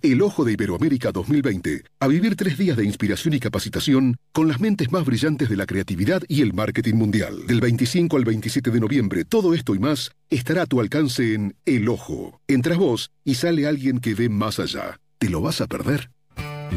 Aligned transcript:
El 0.00 0.22
Ojo 0.22 0.46
de 0.46 0.52
Iberoamérica 0.52 1.12
2020, 1.12 1.82
a 2.00 2.08
vivir 2.08 2.36
tres 2.36 2.56
días 2.56 2.74
de 2.74 2.86
inspiración 2.86 3.34
y 3.34 3.38
capacitación 3.38 4.16
con 4.32 4.48
las 4.48 4.60
mentes 4.60 4.90
más 4.90 5.04
brillantes 5.04 5.50
de 5.50 5.56
la 5.56 5.66
creatividad 5.66 6.22
y 6.26 6.40
el 6.40 6.54
marketing 6.54 6.94
mundial. 6.94 7.46
Del 7.46 7.60
25 7.60 8.16
al 8.16 8.24
27 8.24 8.70
de 8.70 8.80
noviembre, 8.80 9.24
todo 9.26 9.52
esto 9.52 9.74
y 9.74 9.78
más 9.78 10.10
estará 10.30 10.62
a 10.62 10.66
tu 10.66 10.80
alcance 10.80 11.34
en 11.34 11.54
El 11.66 11.90
Ojo. 11.90 12.40
Entras 12.48 12.78
vos 12.78 13.10
y 13.24 13.34
sale 13.34 13.66
alguien 13.66 13.98
que 13.98 14.14
ve 14.14 14.30
más 14.30 14.58
allá. 14.58 15.00
¿Te 15.18 15.28
lo 15.28 15.42
vas 15.42 15.60
a 15.60 15.66
perder? 15.66 16.10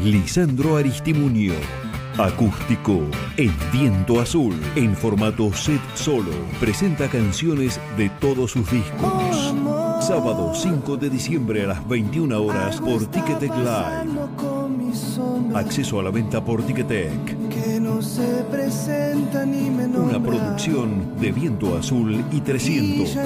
Lisandro 0.04 0.76
Aristimuño. 0.76 1.54
Acústico 2.18 3.00
en 3.38 3.52
Viento 3.72 4.20
Azul, 4.20 4.54
en 4.76 4.94
formato 4.94 5.50
set 5.52 5.80
solo. 5.94 6.30
Presenta 6.60 7.08
canciones 7.08 7.80
de 7.96 8.10
todos 8.10 8.50
sus 8.50 8.70
discos. 8.70 9.54
Sábado 10.00 10.52
5 10.54 10.98
de 10.98 11.08
diciembre 11.08 11.64
a 11.64 11.68
las 11.68 11.88
21 11.88 12.42
horas 12.42 12.78
por 12.80 13.06
Ticketek 13.06 13.52
Live. 13.56 14.20
Acceso 15.54 16.00
a 16.00 16.02
la 16.02 16.10
venta 16.10 16.44
por 16.44 16.62
Ticketek. 16.62 17.36
Una 19.94 20.22
producción 20.22 21.16
de 21.18 21.32
Viento 21.32 21.78
Azul 21.78 22.22
y 22.30 22.40
300. 22.40 23.16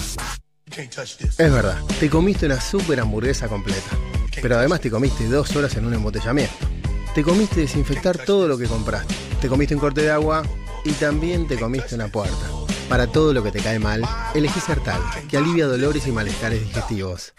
Es 0.78 1.38
verdad, 1.38 1.78
te 2.00 2.10
comiste 2.10 2.46
una 2.46 2.62
super 2.62 3.00
hamburguesa 3.00 3.50
completa. 3.50 3.98
Pero 4.42 4.58
además 4.58 4.82
te 4.82 4.90
comiste 4.90 5.28
dos 5.28 5.56
horas 5.56 5.76
en 5.76 5.86
un 5.86 5.94
embotellamiento. 5.94 6.56
Te 7.14 7.24
comiste 7.24 7.62
desinfectar 7.62 8.18
todo 8.18 8.48
lo 8.48 8.58
que 8.58 8.66
compraste. 8.66 9.14
Te 9.40 9.48
comiste 9.48 9.76
un 9.76 9.82
corte 9.82 10.02
de 10.02 10.10
agua 10.10 10.42
y 10.84 10.94
también 10.94 11.48
te 11.48 11.60
comiste 11.60 11.94
una 11.94 12.08
puerta. 12.08 12.50
Para 12.90 13.06
todo 13.06 13.34
lo 13.34 13.44
que 13.44 13.52
te 13.52 13.60
cae 13.60 13.78
mal, 13.78 14.04
elegí 14.34 14.60
Sertal, 14.60 15.02
que 15.30 15.38
alivia 15.38 15.68
dolores 15.68 16.08
y 16.08 16.12
malestares 16.12 16.62
digestivos. 16.62 17.34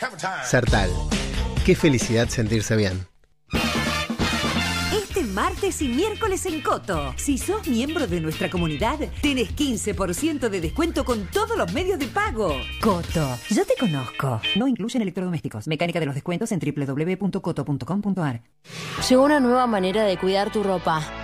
Sertal. 0.44 0.90
Qué 1.66 1.74
felicidad 1.74 2.28
sentirse 2.28 2.76
bien 2.76 3.06
martes 5.34 5.82
y 5.82 5.88
miércoles 5.88 6.46
en 6.46 6.62
Coto. 6.62 7.12
Si 7.16 7.36
sos 7.36 7.66
miembro 7.66 8.06
de 8.06 8.20
nuestra 8.20 8.48
comunidad, 8.48 8.98
tenés 9.20 9.54
15% 9.54 10.48
de 10.48 10.60
descuento 10.60 11.04
con 11.04 11.26
todos 11.26 11.58
los 11.58 11.72
medios 11.72 11.98
de 11.98 12.06
pago. 12.06 12.54
Coto, 12.80 13.36
yo 13.50 13.66
te 13.66 13.74
conozco. 13.78 14.40
No 14.56 14.68
incluyen 14.68 15.02
electrodomésticos. 15.02 15.66
Mecánica 15.66 15.98
de 15.98 16.06
los 16.06 16.14
descuentos 16.14 16.52
en 16.52 16.60
www.coto.com.ar. 16.60 18.42
Llegó 19.08 19.24
una 19.24 19.40
nueva 19.40 19.66
manera 19.66 20.04
de 20.04 20.16
cuidar 20.16 20.52
tu 20.52 20.62
ropa. 20.62 21.23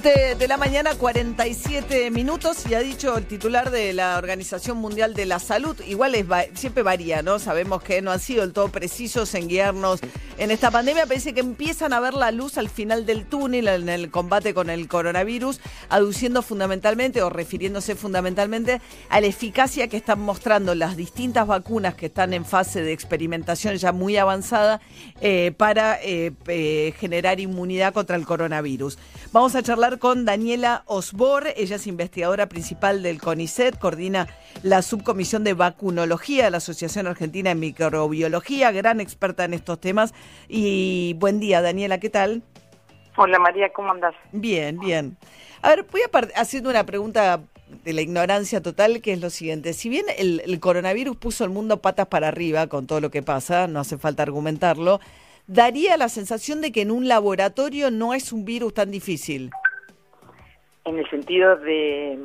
7 0.00 0.36
de 0.36 0.46
la 0.46 0.56
mañana, 0.56 0.94
47 0.94 2.12
minutos, 2.12 2.64
y 2.70 2.74
ha 2.74 2.78
dicho 2.78 3.18
el 3.18 3.26
titular 3.26 3.72
de 3.72 3.92
la 3.92 4.16
Organización 4.16 4.76
Mundial 4.76 5.12
de 5.12 5.26
la 5.26 5.40
Salud, 5.40 5.76
igual 5.88 6.14
es, 6.14 6.24
siempre 6.54 6.84
varía, 6.84 7.20
¿no? 7.22 7.40
Sabemos 7.40 7.82
que 7.82 8.00
no 8.00 8.12
han 8.12 8.20
sido 8.20 8.42
del 8.42 8.52
todo 8.52 8.68
precisos 8.68 9.34
en 9.34 9.48
guiarnos 9.48 9.98
en 10.36 10.52
esta 10.52 10.70
pandemia, 10.70 11.06
parece 11.06 11.34
que 11.34 11.40
empiezan 11.40 11.92
a 11.92 11.98
ver 11.98 12.14
la 12.14 12.30
luz 12.30 12.58
al 12.58 12.68
final 12.68 13.06
del 13.06 13.26
túnel 13.26 13.66
en 13.66 13.88
el 13.88 14.08
combate 14.12 14.54
con 14.54 14.70
el 14.70 14.86
coronavirus, 14.86 15.60
aduciendo 15.88 16.42
fundamentalmente 16.42 17.20
o 17.22 17.28
refiriéndose 17.28 17.96
fundamentalmente 17.96 18.80
a 19.08 19.20
la 19.20 19.26
eficacia 19.26 19.88
que 19.88 19.96
están 19.96 20.20
mostrando 20.20 20.76
las 20.76 20.96
distintas 20.96 21.44
vacunas 21.48 21.96
que 21.96 22.06
están 22.06 22.34
en 22.34 22.44
fase 22.44 22.82
de 22.82 22.92
experimentación 22.92 23.74
ya 23.74 23.90
muy 23.90 24.16
avanzada 24.16 24.80
eh, 25.20 25.52
para 25.56 26.00
eh, 26.00 26.32
eh, 26.46 26.94
generar 27.00 27.40
inmunidad 27.40 27.92
contra 27.92 28.14
el 28.14 28.24
coronavirus. 28.24 28.96
Vamos 29.32 29.56
a 29.56 29.62
charlar 29.64 29.87
con 29.96 30.26
Daniela 30.26 30.82
Osbor, 30.84 31.46
ella 31.56 31.76
es 31.76 31.86
investigadora 31.86 32.46
principal 32.50 33.02
del 33.02 33.20
CONICET, 33.20 33.78
coordina 33.78 34.28
la 34.62 34.82
subcomisión 34.82 35.44
de 35.44 35.54
vacunología 35.54 36.44
de 36.44 36.50
la 36.50 36.58
Asociación 36.58 37.06
Argentina 37.06 37.48
de 37.48 37.54
Microbiología, 37.54 38.70
gran 38.70 39.00
experta 39.00 39.44
en 39.44 39.54
estos 39.54 39.80
temas. 39.80 40.12
Y 40.48 41.14
buen 41.14 41.40
día, 41.40 41.62
Daniela, 41.62 41.98
¿qué 41.98 42.10
tal? 42.10 42.42
Hola 43.16 43.38
María, 43.38 43.72
¿cómo 43.72 43.90
andás? 43.90 44.14
Bien, 44.32 44.78
bien. 44.78 45.16
A 45.62 45.70
ver, 45.70 45.86
voy 45.90 46.02
a 46.02 46.40
haciendo 46.40 46.68
una 46.68 46.84
pregunta 46.84 47.40
de 47.84 47.92
la 47.94 48.02
ignorancia 48.02 48.60
total, 48.60 49.00
que 49.00 49.14
es 49.14 49.20
lo 49.20 49.30
siguiente. 49.30 49.72
Si 49.72 49.88
bien 49.88 50.04
el, 50.18 50.42
el 50.44 50.60
coronavirus 50.60 51.16
puso 51.16 51.44
el 51.44 51.50
mundo 51.50 51.80
patas 51.80 52.08
para 52.08 52.28
arriba 52.28 52.66
con 52.66 52.86
todo 52.86 53.00
lo 53.00 53.10
que 53.10 53.22
pasa, 53.22 53.66
no 53.66 53.80
hace 53.80 53.96
falta 53.96 54.22
argumentarlo, 54.22 55.00
daría 55.46 55.96
la 55.96 56.10
sensación 56.10 56.60
de 56.60 56.72
que 56.72 56.82
en 56.82 56.90
un 56.90 57.08
laboratorio 57.08 57.90
no 57.90 58.12
es 58.12 58.32
un 58.32 58.44
virus 58.44 58.74
tan 58.74 58.90
difícil 58.90 59.50
En 60.88 60.98
el 60.98 61.08
sentido 61.10 61.56
de... 61.56 62.18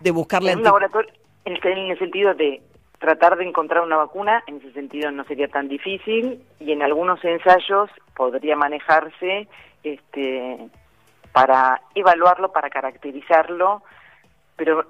de 0.00 0.10
buscarle 0.12 0.52
En 0.52 0.58
un 0.58 0.64
laboratorio, 0.64 1.10
en 1.44 1.56
el, 1.56 1.66
en 1.66 1.90
el 1.90 1.98
sentido 1.98 2.34
de 2.34 2.62
tratar 3.00 3.36
de 3.36 3.44
encontrar 3.44 3.82
una 3.82 3.96
vacuna, 3.96 4.44
en 4.46 4.58
ese 4.58 4.72
sentido 4.72 5.10
no 5.10 5.24
sería 5.24 5.48
tan 5.48 5.68
difícil 5.68 6.40
y 6.60 6.72
en 6.72 6.82
algunos 6.82 7.24
ensayos 7.24 7.90
podría 8.14 8.54
manejarse 8.56 9.48
este 9.82 10.68
para 11.32 11.80
evaluarlo, 11.94 12.52
para 12.52 12.70
caracterizarlo, 12.70 13.82
pero 14.56 14.84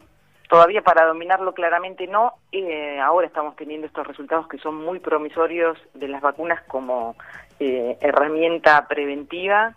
todavía 0.49 0.83
para 0.83 1.07
dominarlo 1.07 1.55
claramente 1.55 2.07
no. 2.07 2.35
Eh, 2.51 2.99
ahora 2.99 3.27
estamos 3.27 3.55
teniendo 3.57 3.87
estos 3.87 4.07
resultados 4.07 4.49
que 4.49 4.59
son 4.59 4.75
muy 4.75 4.99
promisorios 4.99 5.79
de 5.95 6.09
las 6.09 6.21
vacunas 6.21 6.63
como 6.65 7.15
eh, 7.61 7.97
herramienta 8.01 8.87
preventiva, 8.89 9.75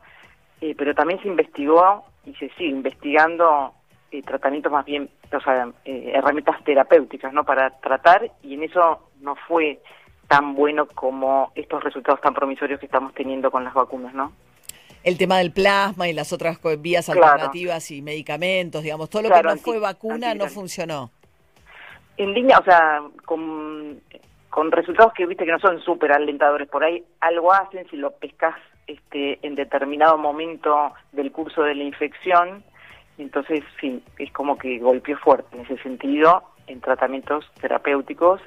eh, 0.61 0.73
pero 0.77 0.95
también 0.95 1.21
se 1.21 1.27
investigó 1.27 2.05
y 2.25 2.33
se 2.35 2.49
sigue 2.49 2.69
investigando 2.69 3.73
eh, 4.11 4.21
tratamientos 4.21 4.71
más 4.71 4.85
bien, 4.85 5.09
o 5.31 5.39
sea, 5.41 5.69
eh, 5.85 6.11
herramientas 6.15 6.63
terapéuticas, 6.63 7.33
¿no? 7.33 7.43
Para 7.43 7.71
tratar 7.79 8.31
y 8.43 8.53
en 8.53 8.63
eso 8.63 9.09
no 9.21 9.35
fue 9.47 9.79
tan 10.27 10.55
bueno 10.55 10.87
como 10.87 11.51
estos 11.55 11.83
resultados 11.83 12.21
tan 12.21 12.33
promisorios 12.33 12.79
que 12.79 12.85
estamos 12.85 13.13
teniendo 13.13 13.51
con 13.51 13.63
las 13.63 13.73
vacunas, 13.73 14.13
¿no? 14.13 14.31
El 15.03 15.17
tema 15.17 15.39
del 15.39 15.51
plasma 15.51 16.07
y 16.07 16.13
las 16.13 16.31
otras 16.31 16.59
vías 16.79 17.05
Claro. 17.07 17.23
alternativas 17.25 17.91
y 17.91 18.01
medicamentos, 18.01 18.83
digamos, 18.83 19.09
todo 19.09 19.23
lo 19.23 19.27
Claro, 19.29 19.49
que 19.49 19.55
no 19.55 19.61
fue 19.61 19.79
vacuna 19.79 20.33
no 20.33 20.47
funcionó. 20.47 21.11
En 22.15 22.33
línea, 22.33 22.59
o 22.59 22.63
sea, 22.63 23.01
con, 23.25 23.99
con 24.49 24.71
resultados 24.71 25.11
que 25.13 25.25
viste 25.25 25.43
que 25.45 25.51
no 25.51 25.59
son 25.59 25.81
súper 25.81 26.13
alentadores 26.13 26.69
por 26.69 26.83
ahí, 26.83 27.03
algo 27.19 27.51
hacen 27.51 27.85
si 27.89 27.97
lo 27.97 28.11
pescas 28.11 28.55
este, 28.87 29.39
en 29.45 29.55
determinado 29.55 30.17
momento 30.17 30.93
del 31.11 31.31
curso 31.31 31.63
de 31.63 31.75
la 31.75 31.83
infección, 31.83 32.63
entonces 33.17 33.63
sí, 33.79 34.03
es 34.17 34.31
como 34.31 34.57
que 34.57 34.79
golpeó 34.79 35.17
fuerte 35.17 35.55
en 35.55 35.65
ese 35.65 35.77
sentido 35.83 36.43
en 36.67 36.81
tratamientos 36.81 37.49
terapéuticos, 37.59 38.41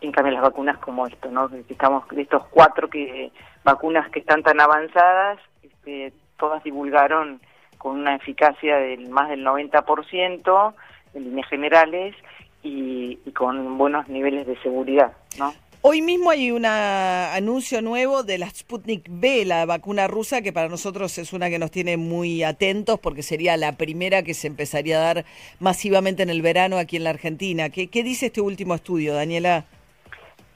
en 0.00 0.12
cambio 0.12 0.34
las 0.34 0.42
vacunas 0.42 0.78
como 0.78 1.06
esto, 1.06 1.30
¿no? 1.30 1.48
Estamos 1.68 2.06
de 2.08 2.22
estos 2.22 2.44
cuatro 2.48 2.88
que 2.88 3.32
vacunas 3.64 4.10
que 4.10 4.20
están 4.20 4.42
tan 4.42 4.60
avanzadas, 4.60 5.38
este, 5.62 6.12
todas 6.38 6.62
divulgaron 6.62 7.40
con 7.78 7.98
una 7.98 8.16
eficacia 8.16 8.76
del 8.76 9.08
más 9.08 9.28
del 9.28 9.44
90% 9.44 10.74
en 11.14 11.24
líneas 11.24 11.48
generales 11.48 12.14
y, 12.62 13.18
y 13.24 13.32
con 13.32 13.78
buenos 13.78 14.08
niveles 14.08 14.46
de 14.46 14.60
seguridad, 14.60 15.12
¿no? 15.38 15.52
Hoy 15.88 16.02
mismo 16.02 16.30
hay 16.30 16.50
un 16.50 16.66
anuncio 16.66 17.80
nuevo 17.80 18.24
de 18.24 18.38
la 18.38 18.50
Sputnik 18.50 19.06
B, 19.08 19.44
la 19.44 19.64
vacuna 19.66 20.08
rusa, 20.08 20.42
que 20.42 20.52
para 20.52 20.68
nosotros 20.68 21.16
es 21.16 21.32
una 21.32 21.48
que 21.48 21.60
nos 21.60 21.70
tiene 21.70 21.96
muy 21.96 22.42
atentos 22.42 22.98
porque 22.98 23.22
sería 23.22 23.56
la 23.56 23.76
primera 23.76 24.24
que 24.24 24.34
se 24.34 24.48
empezaría 24.48 24.96
a 24.96 25.14
dar 25.14 25.24
masivamente 25.60 26.24
en 26.24 26.30
el 26.30 26.42
verano 26.42 26.78
aquí 26.78 26.96
en 26.96 27.04
la 27.04 27.10
Argentina. 27.10 27.70
¿Qué, 27.70 27.86
qué 27.86 28.02
dice 28.02 28.26
este 28.26 28.40
último 28.40 28.74
estudio, 28.74 29.14
Daniela? 29.14 29.66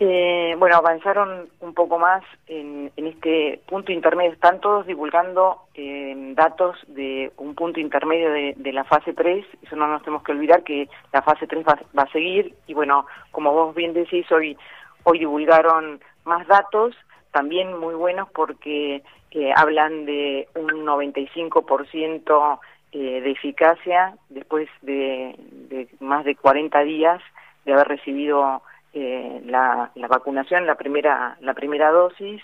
Eh, 0.00 0.56
bueno, 0.58 0.76
avanzaron 0.76 1.48
un 1.60 1.74
poco 1.74 1.98
más 1.98 2.24
en, 2.48 2.90
en 2.96 3.06
este 3.06 3.60
punto 3.68 3.92
intermedio. 3.92 4.32
Están 4.32 4.60
todos 4.60 4.84
divulgando 4.86 5.58
eh, 5.74 6.32
datos 6.34 6.76
de 6.88 7.30
un 7.36 7.54
punto 7.54 7.78
intermedio 7.78 8.32
de, 8.32 8.54
de 8.56 8.72
la 8.72 8.82
fase 8.82 9.12
3. 9.12 9.46
Eso 9.62 9.76
no 9.76 9.86
nos 9.86 10.02
tenemos 10.02 10.24
que 10.24 10.32
olvidar 10.32 10.64
que 10.64 10.88
la 11.12 11.22
fase 11.22 11.46
3 11.46 11.64
va, 11.68 11.78
va 11.96 12.02
a 12.02 12.12
seguir. 12.12 12.54
Y 12.66 12.74
bueno, 12.74 13.06
como 13.30 13.52
vos 13.52 13.74
bien 13.74 13.92
decís, 13.92 14.24
hoy, 14.32 14.56
hoy 15.04 15.18
divulgaron 15.18 16.00
más 16.24 16.46
datos, 16.46 16.94
también 17.32 17.78
muy 17.78 17.94
buenos 17.94 18.28
porque 18.30 19.02
eh, 19.30 19.52
hablan 19.56 20.04
de 20.06 20.48
un 20.54 20.84
95% 20.86 22.58
eh, 22.92 23.20
de 23.20 23.30
eficacia 23.30 24.14
después 24.28 24.68
de, 24.82 25.36
de 25.68 25.88
más 26.00 26.24
de 26.24 26.34
40 26.34 26.80
días 26.80 27.22
de 27.64 27.72
haber 27.72 27.88
recibido 27.88 28.62
eh, 28.92 29.40
la, 29.44 29.92
la 29.94 30.08
vacunación, 30.08 30.66
la 30.66 30.74
primera, 30.74 31.36
la 31.40 31.54
primera 31.54 31.92
dosis, 31.92 32.42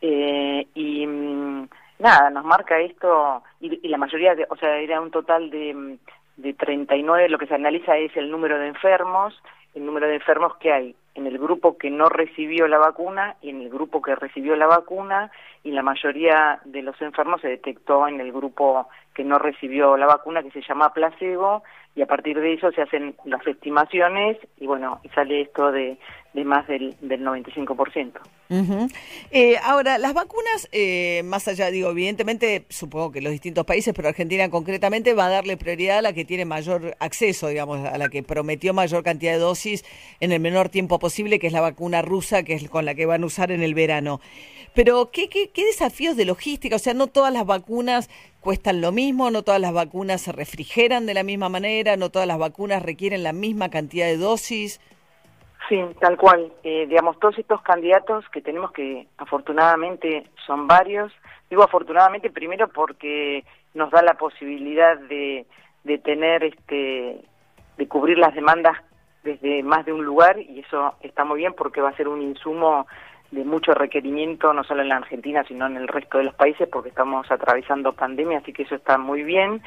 eh, 0.00 0.66
y 0.74 1.06
mm, 1.06 1.68
nada, 2.00 2.30
nos 2.30 2.44
marca 2.44 2.80
esto, 2.80 3.42
y, 3.60 3.78
y 3.86 3.88
la 3.88 3.98
mayoría, 3.98 4.34
de, 4.34 4.46
o 4.50 4.56
sea, 4.56 4.76
era 4.78 5.00
un 5.00 5.12
total 5.12 5.50
de, 5.50 5.98
de 6.36 6.54
39, 6.54 7.28
lo 7.28 7.38
que 7.38 7.46
se 7.46 7.54
analiza 7.54 7.96
es 7.96 8.16
el 8.16 8.30
número 8.30 8.58
de 8.58 8.68
enfermos, 8.68 9.40
el 9.74 9.86
número 9.86 10.08
de 10.08 10.16
enfermos 10.16 10.56
que 10.56 10.72
hay 10.72 10.96
en 11.14 11.26
el 11.26 11.38
grupo 11.38 11.78
que 11.78 11.90
no 11.90 12.08
recibió 12.08 12.66
la 12.66 12.78
vacuna 12.78 13.36
y 13.40 13.50
en 13.50 13.60
el 13.62 13.70
grupo 13.70 14.02
que 14.02 14.14
recibió 14.14 14.56
la 14.56 14.66
vacuna, 14.66 15.30
y 15.62 15.70
la 15.70 15.82
mayoría 15.82 16.60
de 16.64 16.82
los 16.82 17.00
enfermos 17.00 17.40
se 17.40 17.48
detectó 17.48 18.06
en 18.08 18.20
el 18.20 18.32
grupo 18.32 18.88
que 19.14 19.24
no 19.24 19.38
recibió 19.38 19.96
la 19.96 20.06
vacuna, 20.06 20.42
que 20.42 20.50
se 20.50 20.62
llama 20.62 20.92
placebo, 20.92 21.62
y 21.96 22.02
a 22.02 22.06
partir 22.06 22.40
de 22.40 22.54
eso 22.54 22.72
se 22.72 22.82
hacen 22.82 23.14
las 23.24 23.46
estimaciones 23.46 24.36
y 24.58 24.66
bueno, 24.66 25.00
y 25.04 25.08
sale 25.10 25.42
esto 25.42 25.70
de, 25.70 25.96
de 26.32 26.44
más 26.44 26.66
del, 26.66 26.96
del 27.00 27.24
95%. 27.24 28.12
Ujú. 28.50 28.88
Eh, 29.30 29.56
ahora, 29.62 29.98
las 29.98 30.12
vacunas, 30.12 30.68
eh, 30.72 31.22
más 31.24 31.46
allá, 31.46 31.70
digo, 31.70 31.90
evidentemente, 31.90 32.66
supongo 32.68 33.12
que 33.12 33.20
los 33.20 33.32
distintos 33.32 33.64
países, 33.64 33.94
pero 33.94 34.08
Argentina 34.08 34.50
concretamente 34.50 35.14
va 35.14 35.26
a 35.26 35.30
darle 35.30 35.56
prioridad 35.56 35.98
a 35.98 36.02
la 36.02 36.12
que 36.12 36.24
tiene 36.24 36.44
mayor 36.44 36.96
acceso, 36.98 37.48
digamos, 37.48 37.86
a 37.86 37.96
la 37.96 38.08
que 38.08 38.24
prometió 38.24 38.74
mayor 38.74 39.04
cantidad 39.04 39.32
de 39.32 39.38
dosis 39.38 39.84
en 40.18 40.32
el 40.32 40.40
menor 40.40 40.68
tiempo 40.68 40.98
posible, 40.98 41.38
que 41.38 41.46
es 41.46 41.52
la 41.52 41.60
vacuna 41.60 42.02
rusa, 42.02 42.42
que 42.42 42.54
es 42.54 42.68
con 42.68 42.84
la 42.84 42.96
que 42.96 43.06
van 43.06 43.22
a 43.22 43.26
usar 43.26 43.52
en 43.52 43.62
el 43.62 43.74
verano. 43.74 44.20
Pero, 44.74 45.10
¿qué, 45.12 45.28
qué, 45.28 45.50
qué 45.50 45.64
desafíos 45.64 46.16
de 46.16 46.24
logística? 46.24 46.74
O 46.74 46.80
sea, 46.80 46.94
no 46.94 47.06
todas 47.06 47.32
las 47.32 47.46
vacunas 47.46 48.10
cuestan 48.44 48.82
lo 48.82 48.92
mismo, 48.92 49.30
no 49.30 49.42
todas 49.42 49.60
las 49.60 49.72
vacunas 49.72 50.20
se 50.20 50.30
refrigeran 50.30 51.06
de 51.06 51.14
la 51.14 51.22
misma 51.22 51.48
manera, 51.48 51.96
no 51.96 52.10
todas 52.10 52.28
las 52.28 52.38
vacunas 52.38 52.82
requieren 52.82 53.22
la 53.22 53.32
misma 53.32 53.70
cantidad 53.70 54.06
de 54.06 54.18
dosis. 54.18 54.80
Sí, 55.66 55.80
tal 55.98 56.18
cual. 56.18 56.52
Eh, 56.62 56.86
digamos, 56.86 57.18
todos 57.18 57.38
estos 57.38 57.62
candidatos 57.62 58.28
que 58.28 58.42
tenemos 58.42 58.70
que 58.72 59.06
afortunadamente 59.16 60.26
son 60.46 60.66
varios, 60.66 61.10
digo 61.48 61.62
afortunadamente 61.62 62.30
primero 62.30 62.68
porque 62.68 63.44
nos 63.72 63.90
da 63.90 64.02
la 64.02 64.14
posibilidad 64.14 64.98
de, 64.98 65.46
de 65.84 65.98
tener, 65.98 66.44
este, 66.44 67.22
de 67.78 67.88
cubrir 67.88 68.18
las 68.18 68.34
demandas 68.34 68.76
desde 69.22 69.62
más 69.62 69.86
de 69.86 69.94
un 69.94 70.04
lugar 70.04 70.38
y 70.38 70.60
eso 70.60 70.94
está 71.00 71.24
muy 71.24 71.38
bien 71.38 71.54
porque 71.54 71.80
va 71.80 71.88
a 71.88 71.96
ser 71.96 72.08
un 72.08 72.20
insumo 72.20 72.86
de 73.30 73.44
mucho 73.44 73.74
requerimiento, 73.74 74.52
no 74.52 74.62
solo 74.64 74.82
en 74.82 74.88
la 74.88 74.96
Argentina, 74.96 75.44
sino 75.48 75.66
en 75.66 75.76
el 75.76 75.88
resto 75.88 76.18
de 76.18 76.24
los 76.24 76.34
países, 76.34 76.68
porque 76.68 76.90
estamos 76.90 77.30
atravesando 77.30 77.92
pandemia, 77.92 78.38
así 78.38 78.52
que 78.52 78.62
eso 78.62 78.76
está 78.76 78.96
muy 78.96 79.22
bien. 79.22 79.60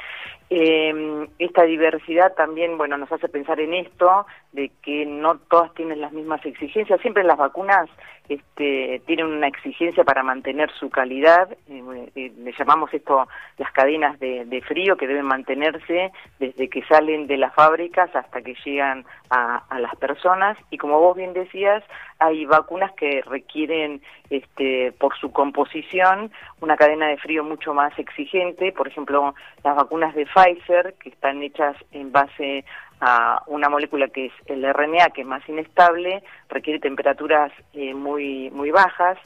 Eh, 0.48 1.28
esta 1.38 1.64
diversidad 1.64 2.34
también, 2.34 2.78
bueno, 2.78 2.96
nos 2.96 3.12
hace 3.12 3.28
pensar 3.28 3.60
en 3.60 3.74
esto, 3.74 4.26
de 4.52 4.70
que 4.82 5.04
no 5.04 5.38
todas 5.50 5.74
tienen 5.74 6.00
las 6.00 6.12
mismas 6.12 6.44
exigencias. 6.46 7.00
Siempre 7.00 7.24
las 7.24 7.36
vacunas 7.36 7.90
este, 8.28 9.02
tienen 9.06 9.26
una 9.26 9.46
exigencia 9.46 10.04
para 10.04 10.22
mantener 10.22 10.70
su 10.72 10.90
calidad. 10.90 11.50
Eh, 11.68 12.10
eh, 12.14 12.32
le 12.38 12.52
llamamos 12.52 12.92
esto 12.92 13.26
las 13.56 13.72
cadenas 13.72 14.18
de, 14.20 14.44
de 14.44 14.60
frío, 14.62 14.96
que 14.96 15.06
deben 15.06 15.24
mantenerse 15.24 16.12
desde 16.38 16.68
que 16.68 16.82
salen 16.84 17.26
de 17.26 17.38
las 17.38 17.54
fábricas 17.54 18.14
hasta 18.14 18.42
que 18.42 18.54
llegan 18.64 19.04
a, 19.30 19.62
a 19.68 19.80
las 19.80 19.94
personas. 19.96 20.58
Y 20.70 20.78
como 20.78 21.00
vos 21.00 21.16
bien 21.16 21.32
decías, 21.32 21.82
hay 22.18 22.44
vacunas 22.44 22.92
que 22.92 23.22
requieren, 23.22 24.02
este, 24.28 24.92
por 24.98 25.16
su 25.16 25.32
composición, 25.32 26.30
una 26.60 26.76
cadena 26.76 27.08
de 27.08 27.16
frío 27.16 27.44
mucho 27.44 27.72
más 27.74 27.98
exigente. 27.98 28.72
Por 28.72 28.88
ejemplo, 28.88 29.34
las 29.64 29.76
vacunas 29.76 30.14
de 30.14 30.26
Pfizer, 30.26 30.94
que 31.00 31.10
están 31.10 31.42
hechas 31.42 31.76
en 31.92 32.12
base 32.12 32.64
a 33.00 33.42
una 33.46 33.68
molécula 33.68 34.08
que 34.08 34.26
es 34.26 34.32
el 34.46 34.62
RNA, 34.72 35.10
que 35.10 35.22
es 35.22 35.26
más 35.26 35.46
inestable, 35.48 36.22
requiere 36.48 36.78
temperaturas 36.80 37.52
eh, 37.74 37.94
muy 37.94 38.50
muy 38.50 38.70
bajas. 38.70 39.18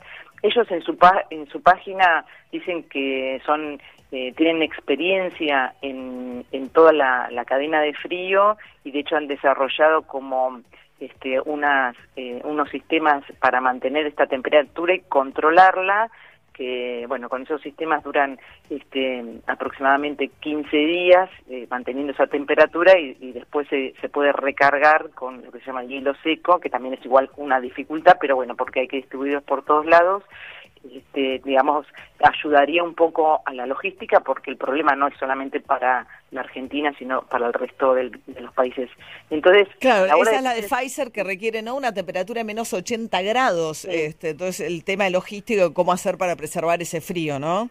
Ellos 0.42 0.70
en 0.70 0.82
su 0.82 0.96
pa- 0.96 1.24
en 1.30 1.46
su 1.48 1.62
página 1.62 2.24
dicen 2.50 2.82
que 2.84 3.40
son 3.46 3.80
eh, 4.10 4.32
tienen 4.36 4.62
experiencia 4.62 5.74
en, 5.80 6.44
en 6.52 6.68
toda 6.70 6.92
la, 6.92 7.28
la 7.30 7.44
cadena 7.46 7.80
de 7.80 7.94
frío 7.94 8.58
y 8.84 8.90
de 8.90 9.00
hecho 9.00 9.16
han 9.16 9.26
desarrollado 9.26 10.02
como 10.02 10.60
este, 11.00 11.40
unas, 11.40 11.96
eh, 12.16 12.40
unos 12.44 12.68
sistemas 12.70 13.24
para 13.40 13.60
mantener 13.60 14.06
esta 14.06 14.26
temperatura 14.26 14.94
y 14.94 15.00
controlarla 15.00 16.10
que 16.52 17.04
bueno 17.08 17.28
con 17.28 17.42
esos 17.42 17.60
sistemas 17.62 18.02
duran 18.02 18.38
este, 18.70 19.24
aproximadamente 19.46 20.30
15 20.40 20.76
días 20.76 21.30
eh, 21.48 21.66
manteniendo 21.70 22.12
esa 22.12 22.26
temperatura 22.26 22.98
y, 22.98 23.32
después 23.32 23.66
se, 23.68 23.94
se 24.00 24.08
puede 24.08 24.32
recargar 24.32 25.10
con 25.10 25.42
lo 25.44 25.50
que 25.50 25.60
se 25.60 25.66
llama 25.66 25.84
hielo 25.84 26.14
seco 26.22 26.60
que 26.60 26.70
también 26.70 26.94
es 26.94 27.04
igual 27.04 27.30
una 27.36 27.60
dificultad 27.60 28.16
pero 28.20 28.36
bueno 28.36 28.54
porque 28.56 28.80
hay 28.80 28.88
que 28.88 28.98
distribuirlos 28.98 29.42
por 29.44 29.64
todos 29.64 29.86
lados 29.86 30.22
este, 30.90 31.40
digamos 31.44 31.86
ayudaría 32.20 32.82
un 32.82 32.94
poco 32.94 33.42
a 33.44 33.52
la 33.54 33.66
logística 33.66 34.20
porque 34.20 34.50
el 34.50 34.56
problema 34.56 34.94
no 34.96 35.08
es 35.08 35.14
solamente 35.18 35.60
para 35.60 36.06
la 36.30 36.40
Argentina 36.40 36.92
sino 36.98 37.22
para 37.22 37.46
el 37.46 37.52
resto 37.52 37.94
del- 37.94 38.20
de 38.26 38.40
los 38.40 38.52
países 38.52 38.90
entonces 39.30 39.68
Claro, 39.80 40.06
esa 40.22 40.36
es 40.36 40.42
la 40.42 40.54
de 40.54 40.62
Pfizer 40.62 41.12
que 41.12 41.22
requiere 41.24 41.62
¿no? 41.62 41.74
una 41.76 41.92
temperatura 41.92 42.40
de 42.40 42.44
menos 42.44 42.72
80 42.72 43.22
grados. 43.22 43.84
Este, 43.84 44.30
entonces, 44.30 44.60
el 44.66 44.84
tema 44.84 45.04
de 45.04 45.10
logístico, 45.10 45.72
cómo 45.74 45.92
hacer 45.92 46.16
para 46.18 46.36
preservar 46.36 46.80
ese 46.82 47.00
frío, 47.00 47.38
¿no? 47.38 47.68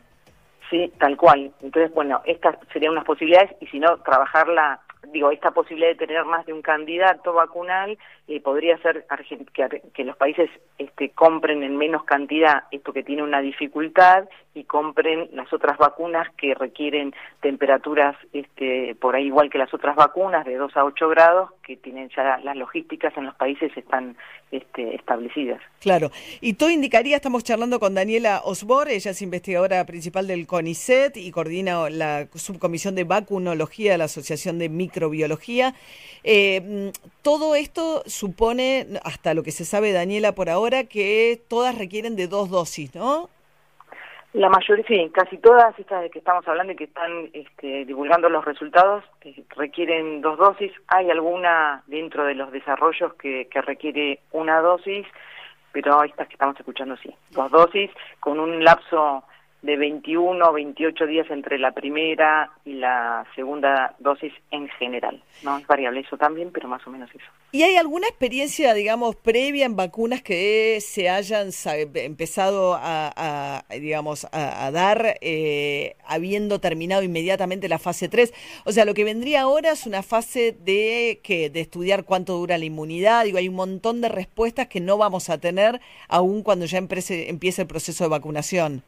Sí, 0.69 0.91
tal 0.99 1.17
cual. 1.17 1.51
Entonces, 1.61 1.93
bueno, 1.93 2.21
estas 2.25 2.55
serían 2.71 2.93
unas 2.93 3.05
posibilidades 3.05 3.51
y 3.61 3.67
si 3.67 3.79
no, 3.79 3.97
trabajarla, 3.99 4.79
digo, 5.08 5.31
esta 5.31 5.51
posibilidad 5.51 5.89
de 5.89 6.08
tener 6.08 6.25
más 6.25 6.46
de 6.46 6.53
un 6.53 6.62
candidato 6.62 7.34
vacunal 7.34 7.98
eh, 8.27 8.39
podría 8.39 8.77
ser 8.77 9.05
que, 9.53 9.81
que 9.93 10.03
los 10.03 10.15
países 10.15 10.50
este, 10.77 11.10
compren 11.10 11.63
en 11.63 11.77
menos 11.77 12.03
cantidad 12.03 12.63
esto 12.72 12.93
que 12.93 13.03
tiene 13.03 13.24
una 13.24 13.41
dificultad 13.41 14.25
y 14.53 14.65
compren 14.65 15.29
las 15.34 15.51
otras 15.53 15.77
vacunas 15.77 16.27
que 16.36 16.53
requieren 16.53 17.13
temperaturas 17.39 18.15
este, 18.34 18.96
por 18.96 19.15
ahí 19.15 19.25
igual 19.25 19.50
que 19.50 19.58
las 19.58 19.74
otras 19.74 19.96
vacunas 19.96 20.46
de 20.46 20.55
2 20.55 20.77
a 20.77 20.86
8 20.86 21.10
grados 21.10 21.51
que 21.71 21.77
tienen 21.77 22.09
ya 22.13 22.37
las 22.43 22.57
logísticas 22.57 23.15
en 23.15 23.25
los 23.25 23.35
países 23.35 23.71
están 23.77 24.17
este, 24.51 24.93
establecidas. 24.95 25.61
Claro. 25.79 26.11
Y 26.41 26.55
todo 26.55 26.69
indicaría, 26.69 27.15
estamos 27.15 27.45
charlando 27.45 27.79
con 27.79 27.93
Daniela 27.93 28.41
Osbor, 28.43 28.89
ella 28.89 29.11
es 29.11 29.21
investigadora 29.21 29.85
principal 29.85 30.27
del 30.27 30.47
CONICET 30.47 31.15
y 31.15 31.31
coordina 31.31 31.89
la 31.89 32.27
subcomisión 32.35 32.95
de 32.95 33.05
vacunología 33.05 33.93
de 33.93 33.99
la 33.99 34.05
Asociación 34.05 34.59
de 34.59 34.67
Microbiología. 34.67 35.73
Eh, 36.25 36.91
todo 37.21 37.55
esto 37.55 38.03
supone, 38.05 38.87
hasta 39.03 39.33
lo 39.33 39.43
que 39.43 39.51
se 39.51 39.63
sabe, 39.63 39.93
Daniela, 39.93 40.35
por 40.35 40.49
ahora, 40.49 40.83
que 40.83 41.41
todas 41.47 41.77
requieren 41.77 42.17
de 42.17 42.27
dos 42.27 42.49
dosis, 42.49 42.93
¿no? 42.95 43.29
La 44.33 44.50
mayoría, 44.50 44.85
sí, 44.88 45.11
casi 45.13 45.38
todas 45.39 45.77
estas 45.77 46.03
de 46.03 46.09
que 46.09 46.19
estamos 46.19 46.47
hablando 46.47 46.71
y 46.71 46.77
que 46.77 46.85
están 46.85 47.29
este, 47.33 47.83
divulgando 47.83 48.29
los 48.29 48.45
resultados 48.45 49.03
eh, 49.21 49.43
requieren 49.57 50.21
dos 50.21 50.38
dosis. 50.38 50.71
Hay 50.88 51.11
alguna 51.11 51.83
dentro 51.88 52.23
de 52.23 52.35
los 52.35 52.50
desarrollos 52.51 53.13
que, 53.15 53.50
que 53.51 53.61
requiere 53.61 54.21
una 54.31 54.61
dosis, 54.61 55.05
pero 55.73 56.01
estas 56.03 56.29
que 56.29 56.33
estamos 56.35 56.57
escuchando 56.57 56.95
sí, 56.97 57.13
dos 57.31 57.51
dosis 57.51 57.91
con 58.21 58.39
un 58.39 58.63
lapso 58.63 59.25
de 59.61 59.77
21 59.77 60.43
o 60.43 60.53
28 60.53 61.05
días 61.05 61.29
entre 61.29 61.59
la 61.59 61.71
primera 61.71 62.51
y 62.65 62.73
la 62.73 63.25
segunda 63.35 63.95
dosis 63.99 64.33
en 64.49 64.67
general. 64.69 65.21
No 65.43 65.57
es 65.57 65.67
variable 65.67 65.99
eso 65.99 66.17
también, 66.17 66.51
pero 66.51 66.67
más 66.67 66.85
o 66.87 66.89
menos 66.89 67.09
eso. 67.11 67.25
¿Y 67.51 67.63
hay 67.63 67.75
alguna 67.75 68.07
experiencia, 68.07 68.73
digamos, 68.73 69.15
previa 69.15 69.65
en 69.65 69.75
vacunas 69.75 70.21
que 70.23 70.79
se 70.81 71.09
hayan 71.09 71.49
empezado 71.93 72.75
a, 72.79 73.63
digamos, 73.69 74.25
a, 74.31 74.65
a 74.65 74.71
dar 74.71 75.17
eh, 75.21 75.95
habiendo 76.07 76.59
terminado 76.59 77.03
inmediatamente 77.03 77.69
la 77.69 77.77
fase 77.77 78.09
3? 78.09 78.33
O 78.65 78.71
sea, 78.71 78.85
lo 78.85 78.93
que 78.93 79.03
vendría 79.03 79.41
ahora 79.41 79.71
es 79.71 79.85
una 79.85 80.01
fase 80.01 80.53
de 80.53 81.19
que 81.23 81.49
de 81.49 81.61
estudiar 81.61 82.03
cuánto 82.03 82.37
dura 82.37 82.57
la 82.57 82.65
inmunidad. 82.65 83.25
Digo, 83.25 83.37
hay 83.37 83.49
un 83.49 83.55
montón 83.55 84.01
de 84.01 84.09
respuestas 84.09 84.67
que 84.67 84.79
no 84.79 84.97
vamos 84.97 85.29
a 85.29 85.37
tener 85.37 85.81
aún 86.07 86.41
cuando 86.41 86.65
ya 86.65 86.79
empiece, 86.79 87.29
empiece 87.29 87.61
el 87.61 87.67
proceso 87.67 88.03
de 88.03 88.09
vacunación. 88.09 88.83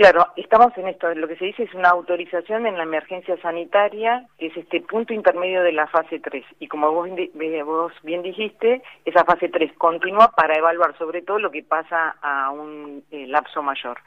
Claro, 0.00 0.28
estamos 0.36 0.72
en 0.78 0.88
esto. 0.88 1.14
Lo 1.14 1.28
que 1.28 1.36
se 1.36 1.44
dice 1.44 1.64
es 1.64 1.74
una 1.74 1.90
autorización 1.90 2.66
en 2.66 2.78
la 2.78 2.84
emergencia 2.84 3.36
sanitaria, 3.42 4.24
que 4.38 4.46
es 4.46 4.56
este 4.56 4.80
punto 4.80 5.12
intermedio 5.12 5.62
de 5.62 5.72
la 5.72 5.86
fase 5.88 6.20
3. 6.20 6.42
Y 6.58 6.68
como 6.68 6.90
vos, 6.90 7.06
eh, 7.18 7.62
vos 7.62 7.92
bien 8.02 8.22
dijiste, 8.22 8.80
esa 9.04 9.26
fase 9.26 9.50
3 9.50 9.70
continúa 9.76 10.28
para 10.34 10.56
evaluar 10.56 10.96
sobre 10.96 11.20
todo 11.20 11.38
lo 11.38 11.50
que 11.50 11.62
pasa 11.62 12.16
a 12.22 12.50
un 12.50 13.04
eh, 13.10 13.26
lapso 13.26 13.62
mayor. 13.62 13.98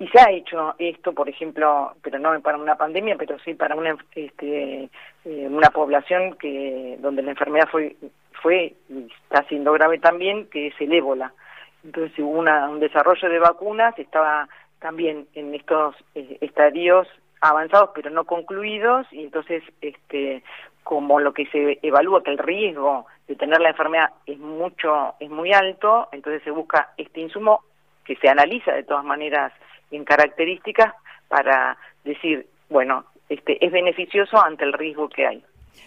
Y 0.00 0.08
se 0.08 0.18
ha 0.20 0.32
hecho 0.32 0.74
esto, 0.76 1.12
por 1.12 1.28
ejemplo, 1.28 1.92
pero 2.02 2.18
no 2.18 2.40
para 2.40 2.58
una 2.58 2.74
pandemia, 2.74 3.14
pero 3.16 3.38
sí 3.38 3.54
para 3.54 3.76
una, 3.76 3.96
este, 4.16 4.88
eh, 5.24 5.46
una 5.48 5.70
población 5.70 6.34
que 6.34 6.96
donde 6.98 7.22
la 7.22 7.30
enfermedad 7.30 7.68
fue, 7.70 7.94
fue 8.42 8.74
y 8.88 9.06
está 9.22 9.44
siendo 9.44 9.72
grave 9.72 10.00
también, 10.00 10.48
que 10.50 10.66
es 10.66 10.74
el 10.80 10.92
ébola. 10.92 11.32
Entonces 11.84 12.18
hubo 12.18 12.40
una- 12.40 12.68
un 12.68 12.80
desarrollo 12.80 13.28
de 13.28 13.38
vacunas, 13.38 13.96
estaba 14.00 14.48
también 14.80 15.26
en 15.34 15.54
estos 15.54 15.94
eh, 16.14 16.38
estadios 16.40 17.08
avanzados 17.40 17.90
pero 17.94 18.10
no 18.10 18.24
concluidos 18.24 19.06
y 19.12 19.22
entonces 19.22 19.62
este 19.80 20.42
como 20.82 21.20
lo 21.20 21.32
que 21.32 21.46
se 21.46 21.78
evalúa 21.82 22.22
que 22.22 22.30
el 22.30 22.38
riesgo 22.38 23.06
de 23.26 23.36
tener 23.36 23.60
la 23.60 23.70
enfermedad 23.70 24.10
es 24.26 24.38
mucho 24.38 25.14
es 25.20 25.30
muy 25.30 25.52
alto 25.52 26.08
entonces 26.12 26.42
se 26.42 26.50
busca 26.50 26.92
este 26.96 27.20
insumo 27.20 27.62
que 28.04 28.16
se 28.16 28.28
analiza 28.28 28.72
de 28.72 28.84
todas 28.84 29.04
maneras 29.04 29.52
en 29.90 30.04
características 30.04 30.94
para 31.28 31.76
decir 32.04 32.46
bueno 32.68 33.04
este 33.28 33.64
es 33.64 33.70
beneficioso 33.70 34.42
ante 34.42 34.64
el 34.64 34.72
riesgo 34.72 35.08
que 35.08 35.26
hay 35.26 35.44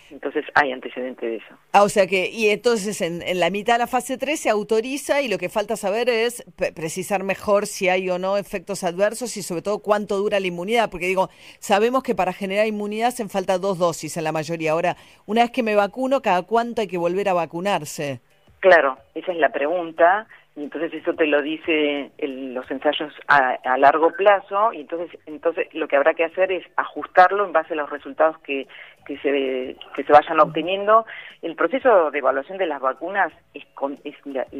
entonces 0.09 0.45
hay 0.55 0.71
antecedente 0.71 1.25
de 1.25 1.35
eso 1.37 1.45
Ah, 1.73 1.83
o 1.83 1.89
sea 1.89 2.05
que, 2.05 2.29
y 2.29 2.49
entonces 2.49 3.01
en, 3.01 3.21
en 3.21 3.39
la 3.39 3.49
mitad 3.49 3.73
de 3.73 3.79
la 3.79 3.87
fase 3.87 4.17
3 4.17 4.39
se 4.39 4.49
autoriza 4.49 5.21
y 5.21 5.27
lo 5.27 5.37
que 5.37 5.49
falta 5.49 5.75
saber 5.75 6.09
es 6.09 6.43
precisar 6.75 7.23
mejor 7.23 7.65
si 7.65 7.87
hay 7.89 8.09
o 8.09 8.19
no 8.19 8.37
efectos 8.37 8.83
adversos 8.83 9.37
y 9.37 9.41
sobre 9.41 9.61
todo 9.61 9.79
cuánto 9.79 10.17
dura 10.17 10.39
la 10.39 10.47
inmunidad, 10.47 10.89
porque 10.89 11.07
digo, 11.07 11.29
sabemos 11.59 12.03
que 12.03 12.15
para 12.15 12.33
generar 12.33 12.67
inmunidad 12.67 13.09
hacen 13.09 13.29
falta 13.29 13.57
dos 13.57 13.77
dosis 13.77 14.17
en 14.17 14.23
la 14.23 14.31
mayoría. 14.31 14.71
Ahora, 14.71 14.97
una 15.25 15.41
vez 15.41 15.51
que 15.51 15.63
me 15.63 15.75
vacuno, 15.75 16.21
¿cada 16.21 16.41
cuánto 16.43 16.81
hay 16.81 16.87
que 16.87 16.97
volver 16.97 17.29
a 17.29 17.33
vacunarse? 17.33 18.21
Claro, 18.59 18.97
esa 19.15 19.31
es 19.31 19.37
la 19.39 19.51
pregunta, 19.51 20.27
y 20.55 20.63
entonces 20.63 20.93
eso 20.93 21.13
te 21.13 21.27
lo 21.27 21.41
dice 21.41 22.11
el- 22.17 22.53
los 22.53 22.69
ensayos 22.69 23.13
a, 23.27 23.57
a 23.63 23.77
largo 23.77 24.11
plazo, 24.11 24.73
y 24.73 24.81
entonces, 24.81 25.17
entonces 25.25 25.67
lo 25.73 25.87
que 25.87 25.95
habrá 25.95 26.13
que 26.13 26.25
hacer 26.25 26.51
es 26.51 26.65
ajustarlo 26.75 27.45
en 27.45 27.53
base 27.53 27.73
a 27.73 27.77
los 27.77 27.89
resultados 27.89 28.37
que, 28.39 28.67
que, 29.05 29.17
se, 29.19 29.77
que 29.95 30.03
se 30.03 30.11
vayan 30.11 30.39
obteniendo. 30.41 31.05
El 31.41 31.55
proceso 31.55 32.11
de 32.11 32.19
evaluación 32.19 32.57
de 32.57 32.65
las 32.67 32.81
vacunas 32.81 33.31
es, 33.53 33.65
con- 33.75 33.99
es, 34.03 34.15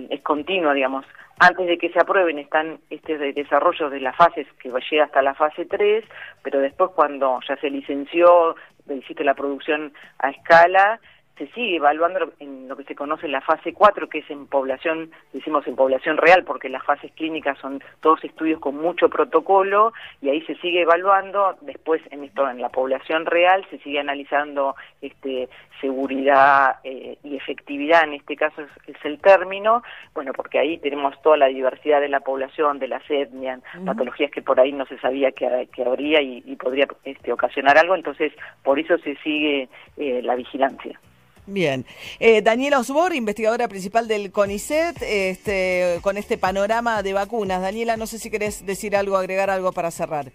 es 0.10 0.22
continuo, 0.22 0.74
digamos. 0.74 1.06
Antes 1.40 1.68
de 1.68 1.78
que 1.78 1.90
se 1.90 2.00
aprueben 2.00 2.40
están 2.40 2.80
este 2.90 3.18
de- 3.18 3.34
desarrollo 3.34 3.90
de 3.90 4.00
las 4.00 4.16
fases 4.16 4.48
que 4.60 4.72
llega 4.90 5.04
hasta 5.06 5.22
la 5.22 5.34
fase 5.36 5.66
3, 5.66 6.06
pero 6.42 6.60
después 6.60 6.92
cuando 6.96 7.40
ya 7.48 7.58
se 7.58 7.70
licenció, 7.70 8.56
hiciste 8.90 9.24
la 9.24 9.34
producción 9.36 9.94
a 10.20 10.30
escala, 10.30 11.00
se 11.42 11.48
sigue 11.54 11.78
evaluando 11.78 12.32
en 12.40 12.68
lo 12.68 12.78
que 12.78 12.84
se 12.84 12.94
conoce 12.94 13.28
la 13.28 13.42
fase 13.42 13.74
4, 13.74 14.08
que 14.10 14.20
es 14.20 14.30
en 14.30 14.46
población, 14.46 15.10
decimos 15.34 15.66
en 15.66 15.76
población 15.76 16.18
real, 16.18 16.44
porque 16.44 16.70
las 16.70 16.84
fases 16.84 17.12
clínicas 17.14 17.58
son 17.58 17.82
todos 18.00 18.24
estudios 18.24 18.60
con 18.60 18.78
mucho 18.78 19.10
protocolo, 19.10 19.92
y 20.22 20.30
ahí 20.30 20.42
se 20.42 20.54
sigue 20.58 20.82
evaluando, 20.82 21.56
después 21.62 22.00
en 22.12 22.26
esto, 22.26 22.48
en 22.48 22.62
la 22.62 22.70
población 22.70 23.26
real, 23.26 23.66
se 23.72 23.80
sigue 23.80 24.00
analizando 24.00 24.76
este 25.02 25.50
seguridad 25.80 26.76
eh, 26.84 27.18
y 27.24 27.36
efectividad, 27.36 28.04
en 28.04 28.14
este 28.14 28.36
caso 28.36 28.62
es, 28.62 28.96
es 28.96 29.04
el 29.04 29.20
término, 29.20 29.82
bueno, 30.14 30.34
porque 30.34 30.60
ahí 30.60 30.78
tenemos 30.78 31.20
toda 31.24 31.38
la 31.38 31.48
diversidad 31.48 32.02
de 32.02 32.10
la 32.10 32.20
población, 32.20 32.78
de 32.78 32.88
las 32.88 33.02
etnias, 33.10 33.62
patologías 33.84 34.30
que 34.30 34.44
por 34.44 34.60
ahí 34.60 34.74
no 34.74 34.86
se 34.86 35.00
sabía 35.00 35.32
que, 35.32 35.68
que 35.74 35.84
habría 35.84 36.22
y, 36.22 36.44
y 36.46 36.56
podría 36.56 36.86
este, 37.04 37.34
ocasionar 37.34 37.80
algo, 37.80 37.96
entonces 37.96 38.32
por 38.62 38.78
eso 38.78 39.00
se 39.00 39.16
sigue 39.24 39.70
eh, 39.98 40.22
la 40.22 40.36
vigilancia. 40.36 41.00
Bien. 41.48 41.86
Eh, 42.20 42.42
Daniela 42.42 42.80
Osbor, 42.80 43.14
investigadora 43.14 43.68
principal 43.68 44.08
del 44.08 44.32
CONICET, 44.32 45.02
este, 45.02 46.00
con 46.02 46.18
este 46.18 46.38
panorama 46.38 47.04
de 47.04 47.14
vacunas. 47.14 47.62
Daniela, 47.62 47.98
no 47.98 48.08
sé 48.08 48.20
si 48.20 48.30
querés 48.30 48.66
decir 48.66 48.96
algo, 48.96 49.18
agregar 49.18 49.50
algo 49.50 49.72
para 49.72 49.92
cerrar. 49.92 50.28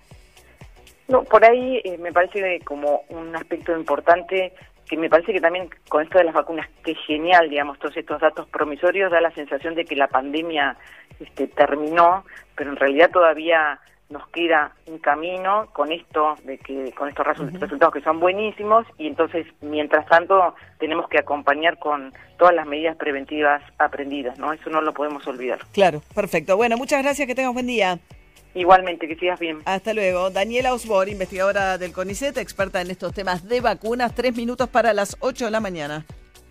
No, 1.08 1.22
por 1.22 1.44
ahí 1.44 1.80
eh, 1.84 1.98
me 1.98 2.12
parece 2.12 2.60
como 2.64 3.02
un 3.08 3.34
aspecto 3.36 3.76
importante 3.76 4.52
que 4.88 4.96
me 4.96 5.08
parece 5.08 5.32
que 5.32 5.40
también 5.40 5.68
con 5.88 6.02
esto 6.02 6.18
de 6.18 6.24
las 6.24 6.34
vacunas, 6.34 6.68
que 6.84 6.94
genial, 6.94 7.50
digamos, 7.50 7.78
todos 7.78 7.96
estos 7.96 8.20
datos 8.20 8.48
promisorios, 8.48 9.10
da 9.10 9.20
la 9.20 9.32
sensación 9.32 9.74
de 9.74 9.84
que 9.84 9.96
la 9.96 10.08
pandemia 10.08 10.76
este, 11.18 11.48
terminó, 11.48 12.24
pero 12.54 12.70
en 12.70 12.76
realidad 12.76 13.10
todavía 13.10 13.80
nos 14.08 14.26
queda 14.28 14.72
un 14.86 14.98
camino 14.98 15.66
con 15.72 15.90
esto 15.90 16.36
de 16.44 16.58
que 16.58 16.92
con 16.92 17.08
estos 17.08 17.26
resu- 17.26 17.50
resultados 17.58 17.92
que 17.92 18.00
son 18.02 18.20
buenísimos 18.20 18.86
y 18.98 19.08
entonces 19.08 19.46
mientras 19.60 20.06
tanto 20.06 20.54
tenemos 20.78 21.08
que 21.08 21.18
acompañar 21.18 21.78
con 21.80 22.14
todas 22.38 22.54
las 22.54 22.66
medidas 22.66 22.96
preventivas 22.96 23.62
aprendidas, 23.78 24.38
¿no? 24.38 24.52
Eso 24.52 24.70
no 24.70 24.80
lo 24.80 24.94
podemos 24.94 25.26
olvidar. 25.26 25.58
Claro, 25.72 26.02
perfecto. 26.14 26.56
Bueno, 26.56 26.76
muchas 26.76 27.02
gracias, 27.02 27.26
que 27.26 27.34
tengas 27.34 27.52
buen 27.52 27.66
día. 27.66 27.98
Igualmente, 28.54 29.06
que 29.08 29.16
sigas 29.16 29.38
bien. 29.38 29.58
Hasta 29.66 29.92
luego. 29.92 30.30
Daniela 30.30 30.72
Osbor, 30.72 31.08
investigadora 31.10 31.76
del 31.76 31.92
CONICET, 31.92 32.38
experta 32.38 32.80
en 32.80 32.90
estos 32.90 33.12
temas 33.12 33.46
de 33.48 33.60
vacunas. 33.60 34.14
Tres 34.14 34.34
minutos 34.34 34.68
para 34.70 34.94
las 34.94 35.16
8 35.20 35.44
de 35.46 35.50
la 35.50 35.60
mañana. 35.60 36.06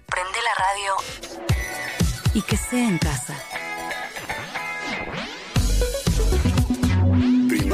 Prende 0.05 0.37
la 0.43 0.63
radio 0.63 2.35
y 2.35 2.41
que 2.43 2.57
sea 2.57 2.87
en 2.87 2.97
casa. 2.99 3.33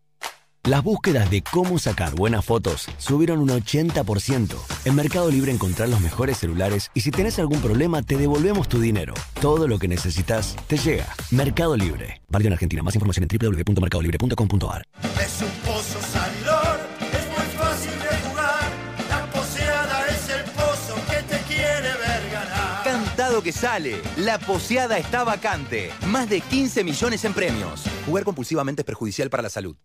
Las 0.65 0.82
búsquedas 0.82 1.29
de 1.29 1.43
cómo 1.43 1.77
sacar 1.77 2.15
buenas 2.15 2.46
fotos 2.46 2.88
subieron 2.98 3.39
un 3.39 3.50
80%. 3.50 4.55
En 4.86 4.96
Mercado 4.96 5.29
Libre 5.29 5.51
encontrás 5.51 5.89
los 5.89 6.00
mejores 6.00 6.38
celulares 6.38 6.89
y 6.93 7.01
si 7.01 7.12
tenés 7.12 7.38
algún 7.38 7.60
problema 7.60 8.01
te 8.01 8.15
devolvemos 8.15 8.70
tu 8.70 8.79
dinero. 8.79 9.13
Todo 9.41 9.67
lo 9.67 9.77
que 9.77 9.89
necesitas 9.89 10.55
te 10.67 10.77
llega. 10.77 11.13
Mercado 11.32 11.75
Libre. 11.75 12.22
Válido 12.29 12.48
en 12.48 12.53
Argentina. 12.53 12.82
Más 12.82 12.96
información 12.96 13.27
en 13.29 13.38
www.mercadolibre.com.ar. 13.38 14.84
Es 15.22 15.41
un 15.41 15.51
pozo 15.70 16.00
salidor, 16.01 16.79
es 17.12 17.27
muy 17.27 17.58
fácil 17.58 17.91
de 18.00 18.29
jugar. 18.29 18.72
La 19.10 19.25
poseada 19.32 20.08
es 20.08 20.29
el 20.29 20.43
pozo 20.46 20.96
que 21.10 21.24
te 21.24 21.41
quiere 21.53 21.82
ver 21.82 22.32
ganar. 22.32 22.84
Cantado 22.86 23.43
que 23.43 23.51
sale. 23.51 24.01
La 24.15 24.39
poseada 24.39 24.98
está 24.98 25.25
vacante. 25.25 25.91
Más 26.08 26.29
de 26.29 26.39
15 26.39 26.86
millones 26.86 27.25
en 27.25 27.34
premios. 27.34 27.84
Jugar 28.05 28.24
compulsivamente 28.24 28.84
es 28.84 28.86
perjudicial 28.86 29.29
para 29.29 29.43
la 29.43 29.50
salud. 29.50 29.75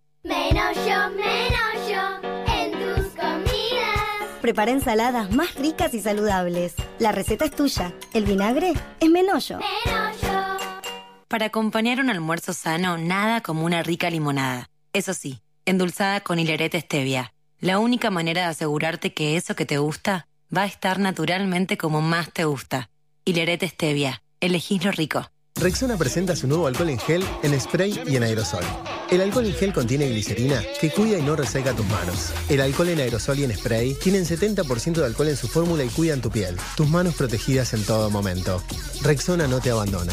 Menos 0.69 0.87
yo, 0.87 1.11
menos 1.17 1.89
yo 1.89 2.53
en 2.53 2.73
tus 2.73 3.15
comidas. 3.15 4.41
Prepara 4.43 4.71
ensaladas 4.71 5.31
más 5.31 5.55
ricas 5.55 5.95
y 5.95 6.01
saludables. 6.01 6.75
La 6.99 7.11
receta 7.11 7.47
es 7.47 7.53
tuya. 7.53 7.95
El 8.13 8.27
vinagre 8.27 8.75
es 9.01 9.09
Menollo. 9.09 9.61
Para 11.27 11.47
acompañar 11.47 12.01
un 12.01 12.11
almuerzo 12.11 12.53
sano, 12.53 12.99
nada 12.99 13.41
como 13.41 13.65
una 13.65 13.83
rica 13.83 14.11
limonada. 14.11 14.69
Eso 14.93 15.15
sí, 15.15 15.41
endulzada 15.65 16.21
con 16.21 16.39
hilerete 16.39 16.79
stevia. 16.81 17.33
La 17.61 17.79
única 17.79 18.11
manera 18.11 18.43
de 18.43 18.49
asegurarte 18.49 19.15
que 19.15 19.39
eso 19.39 19.57
que 19.57 19.65
te 19.65 19.79
gusta 19.79 20.29
va 20.55 20.63
a 20.63 20.67
estar 20.67 20.99
naturalmente 20.99 21.79
como 21.79 22.03
más 22.03 22.31
te 22.31 22.45
gusta. 22.45 22.91
Hilerete 23.25 23.69
stevia. 23.69 24.23
Elegís 24.41 24.85
lo 24.85 24.93
rico. 24.93 25.31
Rexona 25.61 25.97
presenta 25.97 26.37
su 26.37 26.47
nuevo 26.47 26.69
alcohol 26.69 26.91
en 26.91 26.99
gel, 26.99 27.25
en 27.43 27.61
spray 27.61 28.01
y 28.07 28.17
en 28.17 28.23
aerosol. 28.23 28.65
El 29.11 29.21
alcohol 29.21 29.47
en 29.47 29.55
gel 29.55 29.73
contiene 29.73 30.09
glicerina 30.09 30.63
que 30.81 30.91
cuida 30.91 31.19
y 31.19 31.23
no 31.23 31.35
reseca 31.35 31.75
tus 31.75 31.87
manos. 31.87 32.33
El 32.49 32.61
alcohol 32.61 32.91
en 32.91 33.01
aerosol 33.01 33.41
y 33.41 33.45
en 33.45 33.57
spray 33.57 33.95
tienen 33.95 34.25
70% 34.25 34.95
de 34.95 35.07
alcohol 35.07 35.29
en 35.29 35.37
su 35.37 35.49
fórmula 35.49 35.83
y 35.83 35.89
cuidan 35.89 36.21
tu 36.21 36.31
piel. 36.31 36.57
Tus 36.77 36.89
manos 36.89 37.17
protegidas 37.17 37.75
en 37.75 37.83
todo 37.85 38.09
momento. 38.09 38.63
Rexona 39.03 39.49
no 39.49 39.61
te 39.61 39.71
abandona. 39.71 40.13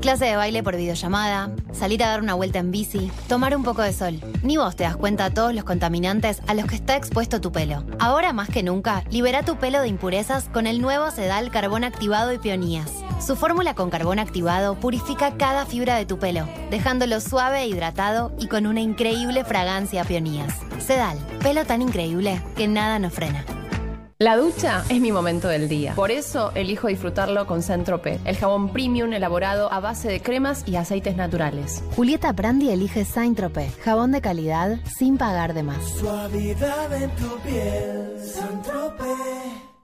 Clase 0.00 0.26
de 0.26 0.36
baile 0.36 0.62
por 0.62 0.76
videollamada, 0.76 1.50
salir 1.72 2.04
a 2.04 2.08
dar 2.08 2.20
una 2.20 2.34
vuelta 2.34 2.58
en 2.58 2.70
bici, 2.70 3.10
tomar 3.28 3.56
un 3.56 3.62
poco 3.62 3.82
de 3.82 3.92
sol. 3.92 4.20
Ni 4.42 4.56
vos 4.56 4.76
te 4.76 4.84
das 4.84 4.96
cuenta 4.96 5.28
de 5.28 5.34
todos 5.34 5.54
los 5.54 5.64
contaminantes 5.64 6.42
a 6.46 6.54
los 6.54 6.66
que 6.66 6.74
está 6.74 6.96
expuesto 6.96 7.40
tu 7.40 7.52
pelo. 7.52 7.84
Ahora 7.98 8.32
más 8.32 8.48
que 8.48 8.62
nunca, 8.62 9.02
libera 9.10 9.44
tu 9.44 9.56
pelo 9.56 9.80
de 9.80 9.88
impurezas 9.88 10.44
con 10.52 10.66
el 10.66 10.80
nuevo 10.80 11.10
Sedal 11.10 11.50
Carbón 11.50 11.84
Activado 11.84 12.32
y 12.32 12.38
Peonías. 12.38 12.92
Su 13.24 13.36
fórmula 13.36 13.74
con 13.74 13.88
carbón 13.88 14.18
activado 14.18 14.74
purifica 14.74 15.36
cada 15.38 15.64
fibra 15.64 15.96
de 15.96 16.04
tu 16.04 16.18
pelo, 16.18 16.46
dejándolo 16.70 17.20
suave 17.20 17.60
e 17.62 17.68
hidratado 17.68 18.32
y 18.38 18.48
con 18.48 18.66
una 18.66 18.80
increíble 18.80 19.44
fragancia 19.44 20.02
a 20.02 20.04
peonías. 20.04 20.52
Sedal, 20.78 21.16
pelo 21.42 21.64
tan 21.64 21.80
increíble 21.80 22.42
que 22.56 22.68
nada 22.68 22.98
nos 22.98 23.14
frena. 23.14 23.44
La 24.20 24.36
ducha 24.36 24.84
es 24.88 25.00
mi 25.00 25.10
momento 25.10 25.48
del 25.48 25.68
día. 25.68 25.94
Por 25.96 26.12
eso 26.12 26.52
elijo 26.54 26.86
disfrutarlo 26.86 27.48
con 27.48 27.62
Centrope, 27.62 28.20
el 28.24 28.36
jabón 28.36 28.68
premium 28.68 29.12
elaborado 29.12 29.72
a 29.72 29.80
base 29.80 30.06
de 30.08 30.22
cremas 30.22 30.62
y 30.68 30.76
aceites 30.76 31.16
naturales. 31.16 31.82
Julieta 31.96 32.32
Brandi 32.32 32.70
elige 32.70 33.04
Saint-Tropez, 33.04 33.76
jabón 33.82 34.12
de 34.12 34.20
calidad 34.20 34.78
sin 34.96 35.18
pagar 35.18 35.52
de 35.52 35.64
más. 35.64 35.84
Suavidad 35.98 36.92
en 37.02 37.10
tu 37.16 37.38
piel, 37.40 38.14
Saint-Tropez. 38.24 39.74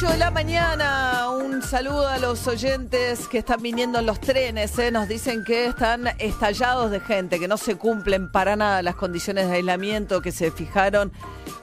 8 0.00 0.10
de 0.10 0.18
la 0.18 0.30
mañana, 0.32 1.27
saludo 1.68 2.08
a 2.08 2.16
los 2.16 2.46
oyentes 2.46 3.28
que 3.28 3.38
están 3.38 3.60
viniendo 3.60 3.98
en 3.98 4.06
los 4.06 4.18
trenes. 4.20 4.78
¿eh? 4.78 4.90
Nos 4.90 5.06
dicen 5.06 5.44
que 5.44 5.66
están 5.66 6.08
estallados 6.18 6.90
de 6.90 6.98
gente, 6.98 7.38
que 7.38 7.46
no 7.46 7.58
se 7.58 7.76
cumplen 7.76 8.32
para 8.32 8.56
nada 8.56 8.80
las 8.80 8.94
condiciones 8.94 9.48
de 9.48 9.56
aislamiento 9.56 10.22
que 10.22 10.32
se 10.32 10.50
fijaron 10.50 11.12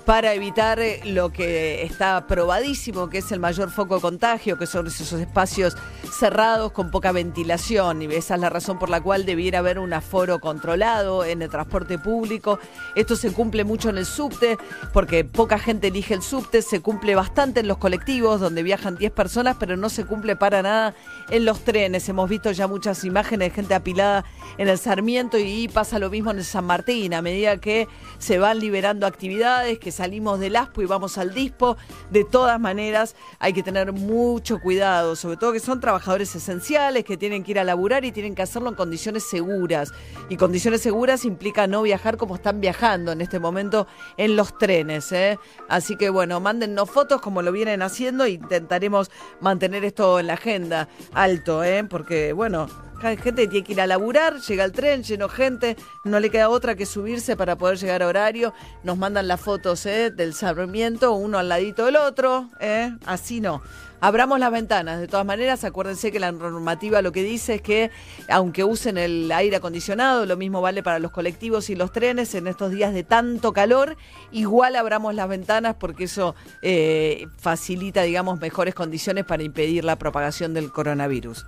para 0.06 0.34
evitar 0.34 0.80
eh, 0.80 1.02
lo 1.04 1.32
que 1.32 1.84
está 1.84 2.28
probadísimo, 2.28 3.10
que 3.10 3.18
es 3.18 3.32
el 3.32 3.40
mayor 3.40 3.72
foco 3.72 3.96
de 3.96 4.02
contagio, 4.02 4.58
que 4.58 4.68
son 4.68 4.88
esos 4.88 5.12
espacios 5.14 5.76
cerrados 6.12 6.72
con 6.72 6.92
poca 6.92 7.12
ventilación. 7.12 8.04
Y 8.04 8.06
esa 8.06 8.36
es 8.36 8.42
la 8.42 8.50
razón 8.50 8.78
por 8.78 8.90
la 8.90 9.02
cual 9.02 9.26
debiera 9.26 9.60
haber 9.60 9.80
un 9.80 9.92
aforo 9.94 10.40
controlado 10.40 11.26
en 11.26 11.42
el 11.42 11.50
transporte 11.50 11.98
público. 11.98 12.60
Esto 12.96 13.16
se 13.16 13.32
cumple 13.32 13.64
mucho 13.64 13.90
en 13.90 13.98
el 13.98 14.06
subte, 14.06 14.58
porque 14.94 15.26
poca 15.26 15.58
gente 15.58 15.88
elige 15.88 16.14
el 16.14 16.22
subte, 16.22 16.62
se 16.62 16.82
cumple 16.82 17.16
bastante 17.16 17.62
en 17.62 17.68
los 17.68 17.78
colectivos, 17.78 18.40
donde 18.40 18.62
viajan 18.62 18.98
10 18.98 19.12
personas, 19.12 19.58
pero 19.60 19.76
no 19.76 19.90
se 19.90 19.95
cumple 20.04 20.36
para 20.36 20.62
nada 20.62 20.96
en 21.30 21.46
los 21.46 21.62
trenes. 21.62 22.10
Hemos 22.10 22.30
visto 22.30 22.52
ya 22.52 22.68
muchas 22.68 23.04
imágenes 23.04 23.50
de 23.50 23.56
gente 23.56 23.74
apilada 23.74 24.26
en 24.58 24.68
el 24.68 24.78
Sarmiento 24.78 25.38
y 25.38 25.68
pasa 25.68 26.00
lo 26.00 26.10
mismo 26.10 26.32
en 26.32 26.40
el 26.40 26.44
San 26.44 26.66
Martín. 26.66 27.14
A 27.14 27.22
medida 27.22 27.58
que 27.58 27.88
se 28.18 28.40
van 28.40 28.60
liberando 28.60 29.08
actividades, 29.08 29.80
que 29.80 29.92
salimos 29.92 30.40
del 30.40 30.56
ASPO 30.56 30.82
y 30.82 30.86
vamos 30.86 31.18
al 31.18 31.34
DISPO, 31.34 31.78
de 32.10 32.24
todas 32.24 32.60
maneras 32.60 33.16
hay 33.40 33.54
que 33.54 33.64
tener 33.64 33.94
mucho 33.94 34.60
cuidado, 34.60 35.16
sobre 35.16 35.38
todo 35.38 35.54
que 35.54 35.60
son 35.60 35.80
trabajadores 35.80 36.36
esenciales, 36.36 37.04
que 37.04 37.16
tienen 37.16 37.44
que 37.44 37.52
ir 37.52 37.60
a 37.60 37.64
laburar 37.64 38.04
y 38.06 38.12
tienen 38.12 38.36
que 38.36 38.42
hacerlo 38.42 38.70
en 38.70 38.76
condiciones 38.76 39.24
seguras. 39.24 39.94
Y 40.30 40.38
condiciones 40.38 40.82
seguras 40.82 41.24
implica 41.26 41.68
no 41.68 41.84
viajar 41.84 42.18
como 42.18 42.36
están 42.36 42.60
viajando 42.60 43.12
en 43.12 43.22
este 43.22 43.40
momento 43.40 43.88
en 44.18 44.36
los 44.36 44.58
trenes. 44.58 45.12
¿eh? 45.12 45.40
Así 45.70 45.96
que 45.96 46.10
bueno, 46.10 46.40
mándennos 46.40 46.90
fotos 46.90 47.22
como 47.22 47.42
lo 47.42 47.52
vienen 47.52 47.82
haciendo 47.82 48.26
e 48.26 48.32
intentaremos 48.32 49.12
mantener 49.40 49.85
esto 49.86 50.20
en 50.20 50.28
la 50.28 50.34
agenda 50.34 50.88
alto, 51.14 51.64
¿eh? 51.64 51.84
porque 51.84 52.34
bueno, 52.34 52.68
gente 53.00 53.48
tiene 53.48 53.64
que 53.64 53.74
ir 53.74 53.82
a 53.82 53.88
laburar, 53.88 54.40
llega 54.40 54.64
el 54.64 54.72
tren, 54.72 55.04
lleno 55.04 55.30
gente, 55.30 55.76
no 56.04 56.20
le 56.20 56.30
queda 56.30 56.50
otra 56.50 56.76
que 56.76 56.86
subirse 56.86 57.36
para 57.36 57.56
poder 57.56 57.78
llegar 57.78 58.02
a 58.02 58.08
horario. 58.08 58.54
Nos 58.84 58.98
mandan 58.98 59.28
las 59.28 59.40
fotos 59.42 59.86
¿eh? 59.86 60.12
del 60.12 60.34
Sarmiento, 60.34 61.14
uno 61.14 61.38
al 61.38 61.50
ladito 61.50 61.86
del 61.86 61.98
otro, 61.98 62.50
¿eh? 62.60 62.96
así 63.06 63.42
no. 63.42 63.62
Abramos 64.02 64.40
las 64.40 64.52
ventanas, 64.52 65.00
de 65.00 65.08
todas 65.08 65.26
maneras, 65.26 65.64
acuérdense 65.64 66.12
que 66.12 66.20
la 66.20 66.32
normativa 66.32 67.02
lo 67.02 67.12
que 67.12 67.24
dice 67.24 67.56
es 67.56 67.62
que 67.62 67.92
aunque 68.30 68.64
usen 68.64 68.98
el 68.98 69.32
aire 69.32 69.58
acondicionado, 69.58 70.26
lo 70.26 70.38
mismo 70.38 70.62
vale 70.62 70.84
para 70.84 71.00
los 71.00 71.12
colectivos 71.12 71.70
y 71.70 71.76
los 71.76 71.92
trenes 71.92 72.36
en 72.36 72.48
estos 72.48 72.72
días 72.72 72.94
de 72.94 73.04
tanto 73.04 73.54
calor, 73.54 73.98
igual 74.32 74.76
abramos 74.76 75.16
las 75.16 75.28
ventanas 75.28 75.76
porque 75.80 76.06
eso 76.06 76.36
eh, 76.62 77.26
facilita, 77.38 78.04
digamos, 78.04 78.40
mejores 78.40 78.76
condiciones 78.76 79.26
para 79.26 79.44
impedir 79.44 79.84
la 79.84 79.98
propagación 79.98 80.54
del 80.54 80.72
coronavirus. 80.72 81.46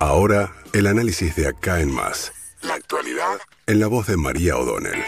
Ahora, 0.00 0.52
el 0.72 0.86
análisis 0.86 1.36
de 1.36 1.46
acá 1.48 1.80
en 1.80 1.90
más. 1.90 2.32
La 2.62 2.74
actualidad 2.74 3.38
en 3.66 3.80
la 3.80 3.86
voz 3.86 4.06
de 4.06 4.16
María 4.16 4.56
O'Donnell. 4.56 5.02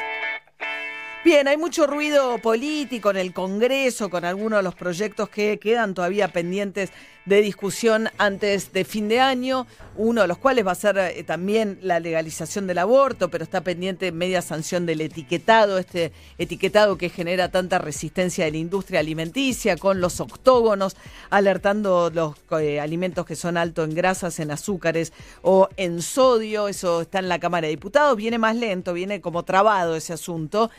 Bien, 1.27 1.49
hay 1.49 1.57
mucho 1.57 1.89
ruido 1.89 2.39
político 2.39 3.11
en 3.11 3.17
el 3.17 3.33
Congreso 3.33 4.11
con 4.11 4.25
algunos 4.25 4.61
de 4.61 4.63
los 4.63 4.77
proyectos 4.77 5.29
que 5.29 5.59
quedan 5.59 5.93
todavía 5.93 6.29
pendientes 6.29 6.93
de 7.25 7.43
discusión 7.43 8.09
antes 8.19 8.73
de 8.73 8.85
fin 8.85 9.09
de 9.09 9.19
año, 9.19 9.67
uno 9.97 10.23
de 10.23 10.29
los 10.29 10.39
cuales 10.39 10.65
va 10.65 10.71
a 10.71 10.77
ser 10.77 10.97
eh, 10.97 11.25
también 11.25 11.81
la 11.83 11.99
legalización 11.99 12.69
del 12.69 12.79
aborto, 12.79 13.29
pero 13.29 13.43
está 13.43 13.63
pendiente 13.63 14.13
media 14.13 14.41
sanción 14.41 14.87
del 14.87 15.01
etiquetado, 15.01 15.79
este 15.79 16.13
etiquetado 16.39 16.97
que 16.97 17.09
genera 17.09 17.51
tanta 17.51 17.79
resistencia 17.79 18.45
de 18.45 18.53
la 18.53 18.59
industria 18.59 19.01
alimenticia, 19.01 19.77
con 19.77 20.01
los 20.01 20.21
octógonos, 20.21 20.97
alertando 21.29 22.11
los 22.11 22.37
eh, 22.61 22.79
alimentos 22.79 23.27
que 23.27 23.35
son 23.35 23.57
altos 23.57 23.89
en 23.89 23.97
grasas, 23.97 24.39
en 24.39 24.53
azúcares 24.53 25.13
o 25.43 25.69
en 25.77 26.03
sodio, 26.03 26.69
eso 26.69 27.01
está 27.01 27.19
en 27.19 27.29
la 27.29 27.41
Cámara 27.41 27.67
de 27.67 27.73
Diputados, 27.73 28.17
viene 28.17 28.39
más 28.39 28.55
lento, 28.55 28.93
viene 28.93 29.21
como 29.21 29.43
trabado 29.43 29.97
ese 29.97 30.13
asunto. 30.13 30.71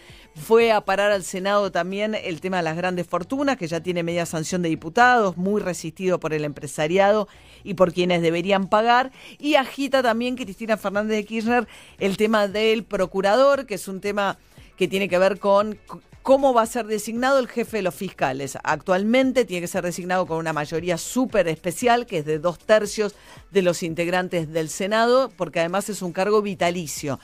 Fue 0.45 0.71
a 0.71 0.81
parar 0.81 1.11
al 1.11 1.23
Senado 1.23 1.71
también 1.71 2.15
el 2.15 2.41
tema 2.41 2.57
de 2.57 2.63
las 2.63 2.77
grandes 2.77 3.07
fortunas, 3.07 3.57
que 3.57 3.67
ya 3.67 3.81
tiene 3.81 4.03
media 4.03 4.25
sanción 4.25 4.61
de 4.61 4.69
diputados, 4.69 5.35
muy 5.35 5.61
resistido 5.61 6.19
por 6.19 6.33
el 6.33 6.45
empresariado 6.45 7.27
y 7.63 7.73
por 7.73 7.91
quienes 7.91 8.21
deberían 8.21 8.67
pagar. 8.67 9.11
Y 9.39 9.55
agita 9.55 10.03
también 10.03 10.35
Cristina 10.35 10.77
Fernández 10.77 11.17
de 11.17 11.25
Kirchner 11.25 11.67
el 11.97 12.17
tema 12.17 12.47
del 12.47 12.83
procurador, 12.83 13.65
que 13.65 13.75
es 13.75 13.87
un 13.87 13.99
tema 13.99 14.37
que 14.77 14.87
tiene 14.87 15.09
que 15.09 15.17
ver 15.17 15.39
con 15.39 15.77
cómo 16.21 16.53
va 16.53 16.63
a 16.63 16.65
ser 16.65 16.87
designado 16.87 17.39
el 17.39 17.47
jefe 17.47 17.77
de 17.77 17.83
los 17.83 17.95
fiscales. 17.95 18.57
Actualmente 18.63 19.45
tiene 19.45 19.61
que 19.61 19.67
ser 19.67 19.85
designado 19.85 20.25
con 20.27 20.37
una 20.37 20.51
mayoría 20.53 20.97
súper 20.97 21.47
especial, 21.47 22.05
que 22.05 22.17
es 22.17 22.25
de 22.25 22.37
dos 22.37 22.59
tercios 22.59 23.15
de 23.51 23.61
los 23.61 23.81
integrantes 23.81 24.51
del 24.51 24.69
Senado, 24.69 25.31
porque 25.37 25.61
además 25.61 25.89
es 25.89 26.01
un 26.01 26.11
cargo 26.11 26.41
vitalicio. 26.41 27.19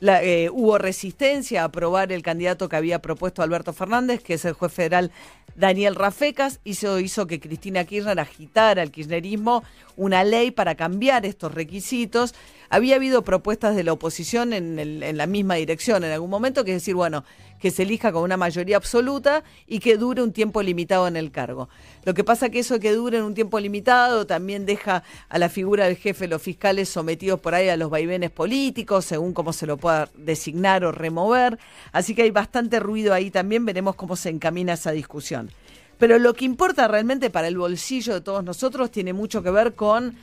Eh, 0.00 0.48
hubo 0.52 0.78
resistencia 0.78 1.62
a 1.62 1.64
aprobar 1.64 2.12
el 2.12 2.22
candidato 2.22 2.68
que 2.68 2.76
había 2.76 3.00
propuesto 3.00 3.42
Alberto 3.42 3.72
Fernández, 3.72 4.22
que 4.22 4.34
es 4.34 4.44
el 4.44 4.52
juez 4.52 4.72
federal 4.72 5.10
Daniel 5.58 5.96
Rafecas, 5.96 6.60
eso 6.64 7.00
hizo 7.00 7.26
que 7.26 7.40
Cristina 7.40 7.84
Kirchner 7.84 8.20
agitara 8.20 8.80
al 8.80 8.92
kirchnerismo 8.92 9.64
una 9.96 10.22
ley 10.22 10.52
para 10.52 10.76
cambiar 10.76 11.26
estos 11.26 11.52
requisitos. 11.52 12.32
Había 12.70 12.94
habido 12.94 13.22
propuestas 13.22 13.74
de 13.74 13.82
la 13.82 13.92
oposición 13.92 14.52
en, 14.52 15.16
la 15.16 15.26
misma 15.26 15.56
dirección 15.56 16.04
en 16.04 16.12
algún 16.12 16.30
momento, 16.30 16.64
que 16.64 16.70
es 16.70 16.82
decir, 16.82 16.94
bueno, 16.94 17.24
que 17.58 17.72
se 17.72 17.82
elija 17.82 18.12
con 18.12 18.22
una 18.22 18.36
mayoría 18.36 18.76
absoluta 18.76 19.42
y 19.66 19.80
que 19.80 19.96
dure 19.96 20.22
un 20.22 20.32
tiempo 20.32 20.62
limitado 20.62 21.08
en 21.08 21.16
el 21.16 21.32
cargo. 21.32 21.68
Lo 22.04 22.14
que 22.14 22.22
pasa 22.22 22.50
que 22.50 22.60
eso 22.60 22.78
que 22.78 22.92
dure 22.92 23.18
en 23.18 23.24
un 23.24 23.34
tiempo 23.34 23.58
limitado 23.58 24.28
también 24.28 24.64
deja 24.64 25.02
a 25.28 25.38
la 25.38 25.48
figura 25.48 25.86
del 25.86 25.96
jefe 25.96 26.28
los 26.28 26.40
fiscales 26.40 26.88
sometidos 26.88 27.40
por 27.40 27.56
ahí 27.56 27.68
a 27.68 27.76
los 27.76 27.90
vaivenes 27.90 28.30
políticos, 28.30 29.06
según 29.06 29.32
cómo 29.32 29.52
se 29.52 29.66
lo 29.66 29.76
designar 30.14 30.84
o 30.84 30.92
remover. 30.92 31.58
Así 31.92 32.14
que 32.14 32.22
hay 32.22 32.30
bastante 32.30 32.80
ruido 32.80 33.14
ahí 33.14 33.30
también, 33.30 33.64
veremos 33.64 33.94
cómo 33.94 34.16
se 34.16 34.30
encamina 34.30 34.74
esa 34.74 34.92
discusión. 34.92 35.50
Pero 35.98 36.18
lo 36.18 36.34
que 36.34 36.44
importa 36.44 36.86
realmente 36.88 37.30
para 37.30 37.48
el 37.48 37.58
bolsillo 37.58 38.14
de 38.14 38.20
todos 38.20 38.44
nosotros 38.44 38.90
tiene 38.90 39.12
mucho 39.12 39.42
que 39.42 39.50
ver 39.50 39.74
con 39.74 40.16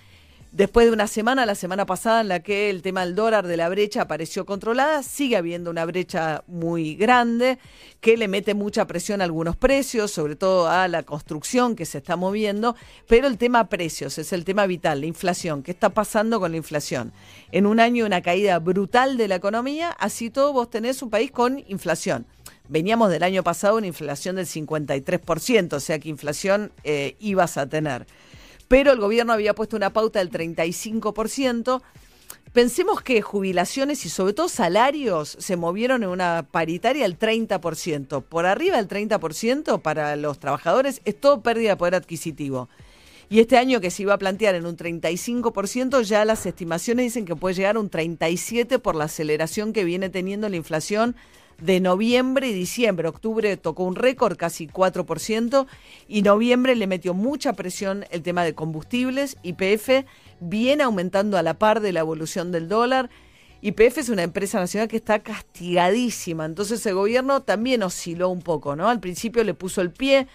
Después 0.55 0.87
de 0.87 0.93
una 0.93 1.07
semana, 1.07 1.45
la 1.45 1.53
semana 1.53 1.85
pasada, 1.85 2.21
en 2.21 2.29
la 2.29 2.39
que 2.39 2.69
el 2.69 2.81
tema 2.81 3.05
del 3.05 3.13
dólar 3.13 3.45
de 3.45 3.57
la 3.57 3.67
brecha 3.67 4.03
apareció 4.03 4.45
controlada, 4.45 5.03
sigue 5.03 5.35
habiendo 5.35 5.69
una 5.69 5.83
brecha 5.83 6.45
muy 6.47 6.95
grande 6.95 7.59
que 7.99 8.15
le 8.15 8.29
mete 8.29 8.53
mucha 8.53 8.87
presión 8.87 9.19
a 9.19 9.25
algunos 9.25 9.57
precios, 9.57 10.11
sobre 10.11 10.37
todo 10.37 10.69
a 10.69 10.87
la 10.87 11.03
construcción 11.03 11.75
que 11.75 11.85
se 11.85 11.97
está 11.97 12.15
moviendo, 12.15 12.77
pero 13.05 13.27
el 13.27 13.37
tema 13.37 13.67
precios 13.67 14.17
es 14.17 14.31
el 14.31 14.45
tema 14.45 14.65
vital, 14.65 15.01
la 15.01 15.07
inflación. 15.07 15.61
¿Qué 15.61 15.71
está 15.71 15.89
pasando 15.89 16.39
con 16.39 16.51
la 16.51 16.57
inflación? 16.57 17.11
En 17.51 17.65
un 17.65 17.81
año 17.81 18.05
una 18.05 18.21
caída 18.21 18.57
brutal 18.59 19.17
de 19.17 19.27
la 19.27 19.35
economía, 19.35 19.89
así 19.99 20.29
todo 20.29 20.53
vos 20.53 20.69
tenés 20.69 21.01
un 21.01 21.09
país 21.09 21.31
con 21.31 21.65
inflación. 21.67 22.25
Veníamos 22.69 23.09
del 23.09 23.23
año 23.23 23.43
pasado 23.43 23.75
una 23.75 23.87
inflación 23.87 24.37
del 24.37 24.45
53%, 24.45 25.73
o 25.73 25.79
sea 25.81 25.99
que 25.99 26.07
inflación 26.07 26.71
eh, 26.85 27.17
ibas 27.19 27.57
a 27.57 27.67
tener 27.67 28.07
pero 28.67 28.91
el 28.91 28.99
gobierno 28.99 29.33
había 29.33 29.53
puesto 29.53 29.75
una 29.75 29.91
pauta 29.91 30.19
del 30.19 30.31
35%. 30.31 31.81
Pensemos 32.53 33.01
que 33.01 33.21
jubilaciones 33.21 34.05
y 34.05 34.09
sobre 34.09 34.33
todo 34.33 34.47
salarios 34.47 35.35
se 35.39 35.57
movieron 35.57 36.03
en 36.03 36.09
una 36.09 36.47
paritaria 36.49 37.03
del 37.03 37.19
30%. 37.19 38.23
Por 38.23 38.45
arriba 38.45 38.77
del 38.77 38.87
30% 38.87 39.81
para 39.81 40.15
los 40.15 40.39
trabajadores 40.39 41.01
es 41.03 41.19
todo 41.19 41.41
pérdida 41.41 41.71
de 41.71 41.77
poder 41.77 41.95
adquisitivo. 41.95 42.69
Y 43.29 43.39
este 43.39 43.57
año 43.57 43.81
que 43.81 43.91
se 43.91 44.03
iba 44.03 44.13
a 44.13 44.19
plantear 44.19 44.55
en 44.55 44.65
un 44.65 44.77
35%, 44.77 46.03
ya 46.03 46.25
las 46.25 46.45
estimaciones 46.45 47.07
dicen 47.07 47.25
que 47.25 47.35
puede 47.35 47.55
llegar 47.55 47.75
a 47.75 47.79
un 47.79 47.89
37% 47.89 48.79
por 48.79 48.95
la 48.95 49.05
aceleración 49.05 49.73
que 49.73 49.83
viene 49.83 50.09
teniendo 50.09 50.47
la 50.47 50.55
inflación 50.55 51.15
de 51.59 51.79
noviembre 51.79 52.49
y 52.49 52.53
diciembre. 52.53 53.07
Octubre 53.07 53.57
tocó 53.57 53.83
un 53.83 53.95
récord, 53.95 54.37
casi 54.37 54.67
4%, 54.67 55.67
y 56.07 56.21
noviembre 56.21 56.75
le 56.75 56.87
metió 56.87 57.13
mucha 57.13 57.53
presión 57.53 58.05
el 58.11 58.21
tema 58.21 58.43
de 58.43 58.53
combustibles. 58.53 59.37
YPF 59.43 60.05
viene 60.39 60.83
aumentando 60.83 61.37
a 61.37 61.43
la 61.43 61.55
par 61.55 61.79
de 61.79 61.93
la 61.93 62.01
evolución 62.01 62.51
del 62.51 62.67
dólar. 62.67 63.09
YPF 63.61 63.97
es 63.97 64.09
una 64.09 64.23
empresa 64.23 64.59
nacional 64.59 64.87
que 64.87 64.97
está 64.97 65.19
castigadísima, 65.19 66.45
entonces 66.45 66.85
el 66.85 66.93
gobierno 66.93 67.41
también 67.41 67.81
osciló 67.83 68.29
un 68.29 68.41
poco, 68.41 68.75
¿no? 68.75 68.89
Al 68.89 68.99
principio 68.99 69.43
le 69.43 69.53
puso 69.55 69.81
el 69.81 69.91
pie 69.91 70.27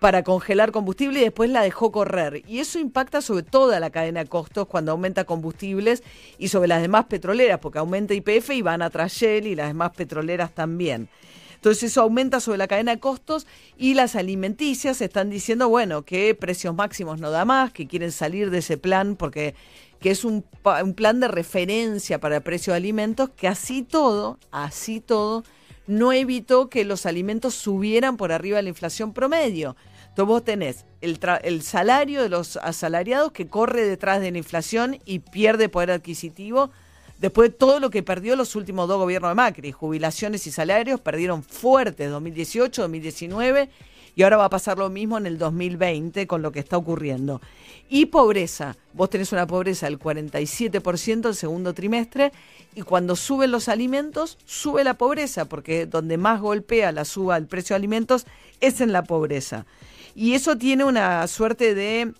para 0.00 0.22
congelar 0.22 0.70
combustible 0.72 1.20
y 1.20 1.24
después 1.24 1.50
la 1.50 1.62
dejó 1.62 1.90
correr. 1.90 2.42
Y 2.46 2.60
eso 2.60 2.78
impacta 2.78 3.20
sobre 3.20 3.42
toda 3.42 3.80
la 3.80 3.90
cadena 3.90 4.22
de 4.24 4.28
costos 4.28 4.66
cuando 4.68 4.92
aumenta 4.92 5.24
combustibles 5.24 6.02
y 6.38 6.48
sobre 6.48 6.68
las 6.68 6.82
demás 6.82 7.06
petroleras, 7.06 7.58
porque 7.58 7.78
aumenta 7.78 8.14
IPF 8.14 8.50
y 8.50 8.62
van 8.62 8.82
atrás 8.82 9.12
Shell 9.12 9.46
y 9.46 9.54
las 9.54 9.68
demás 9.68 9.92
petroleras 9.96 10.54
también. 10.54 11.08
Entonces 11.56 11.90
eso 11.90 12.02
aumenta 12.02 12.38
sobre 12.38 12.58
la 12.58 12.68
cadena 12.68 12.92
de 12.92 13.00
costos 13.00 13.48
y 13.76 13.94
las 13.94 14.14
alimenticias 14.14 15.00
están 15.00 15.28
diciendo, 15.28 15.68
bueno, 15.68 16.02
que 16.02 16.36
precios 16.36 16.72
máximos 16.72 17.18
no 17.18 17.32
da 17.32 17.44
más, 17.44 17.72
que 17.72 17.88
quieren 17.88 18.12
salir 18.12 18.50
de 18.50 18.58
ese 18.58 18.78
plan 18.78 19.16
porque 19.16 19.56
que 19.98 20.12
es 20.12 20.24
un, 20.24 20.44
un 20.64 20.94
plan 20.94 21.18
de 21.18 21.26
referencia 21.26 22.20
para 22.20 22.36
el 22.36 22.42
precio 22.42 22.72
de 22.72 22.76
alimentos, 22.76 23.30
que 23.30 23.48
así 23.48 23.82
todo, 23.82 24.38
así 24.52 25.00
todo, 25.00 25.42
no 25.88 26.12
evitó 26.12 26.68
que 26.68 26.84
los 26.84 27.06
alimentos 27.06 27.54
subieran 27.54 28.16
por 28.16 28.30
arriba 28.30 28.58
de 28.58 28.62
la 28.62 28.68
inflación 28.68 29.12
promedio. 29.12 29.74
Entonces 30.02 30.26
vos 30.26 30.44
tenés 30.44 30.84
el, 31.00 31.62
salario 31.62 32.22
de 32.22 32.28
los 32.28 32.58
asalariados 32.58 33.32
que 33.32 33.48
corre 33.48 33.84
detrás 33.86 34.20
de 34.20 34.30
la 34.30 34.38
inflación 34.38 34.98
y 35.04 35.20
pierde 35.20 35.68
poder 35.68 35.90
adquisitivo 35.90 36.70
después 37.18 37.50
de 37.50 37.56
todo 37.56 37.80
lo 37.80 37.90
que 37.90 38.02
perdió 38.02 38.36
los 38.36 38.54
últimos 38.54 38.86
dos 38.86 38.98
gobiernos 38.98 39.30
de 39.30 39.34
Macri. 39.34 39.72
Jubilaciones 39.72 40.46
y 40.46 40.50
salarios 40.50 41.00
perdieron 41.00 41.42
fuertes 41.42 42.10
2018, 42.10 42.82
2019 42.82 43.70
y 44.18 44.24
ahora 44.24 44.36
va 44.36 44.46
a 44.46 44.50
pasar 44.50 44.78
lo 44.78 44.90
mismo 44.90 45.16
en 45.16 45.26
el 45.26 45.38
2020 45.38 46.26
con 46.26 46.42
lo 46.42 46.50
que 46.50 46.58
está 46.58 46.76
ocurriendo. 46.76 47.40
Y 47.88 48.06
pobreza. 48.06 48.76
Vos 48.92 49.10
tenés 49.10 49.30
una 49.30 49.46
pobreza 49.46 49.86
del 49.86 50.00
47% 50.00 51.28
el 51.28 51.36
segundo 51.36 51.72
trimestre 51.72 52.32
y 52.74 52.82
cuando 52.82 53.14
suben 53.14 53.52
los 53.52 53.68
alimentos, 53.68 54.36
sube 54.44 54.82
la 54.82 54.94
pobreza, 54.94 55.44
porque 55.44 55.86
donde 55.86 56.16
más 56.18 56.40
golpea 56.40 56.90
la 56.90 57.04
suba 57.04 57.36
del 57.36 57.46
precio 57.46 57.74
de 57.74 57.76
alimentos 57.76 58.26
es 58.60 58.80
en 58.80 58.92
la 58.92 59.04
pobreza. 59.04 59.66
Y 60.16 60.32
eso 60.32 60.58
tiene 60.58 60.82
una 60.82 61.24
suerte 61.28 61.76
de 61.76 62.12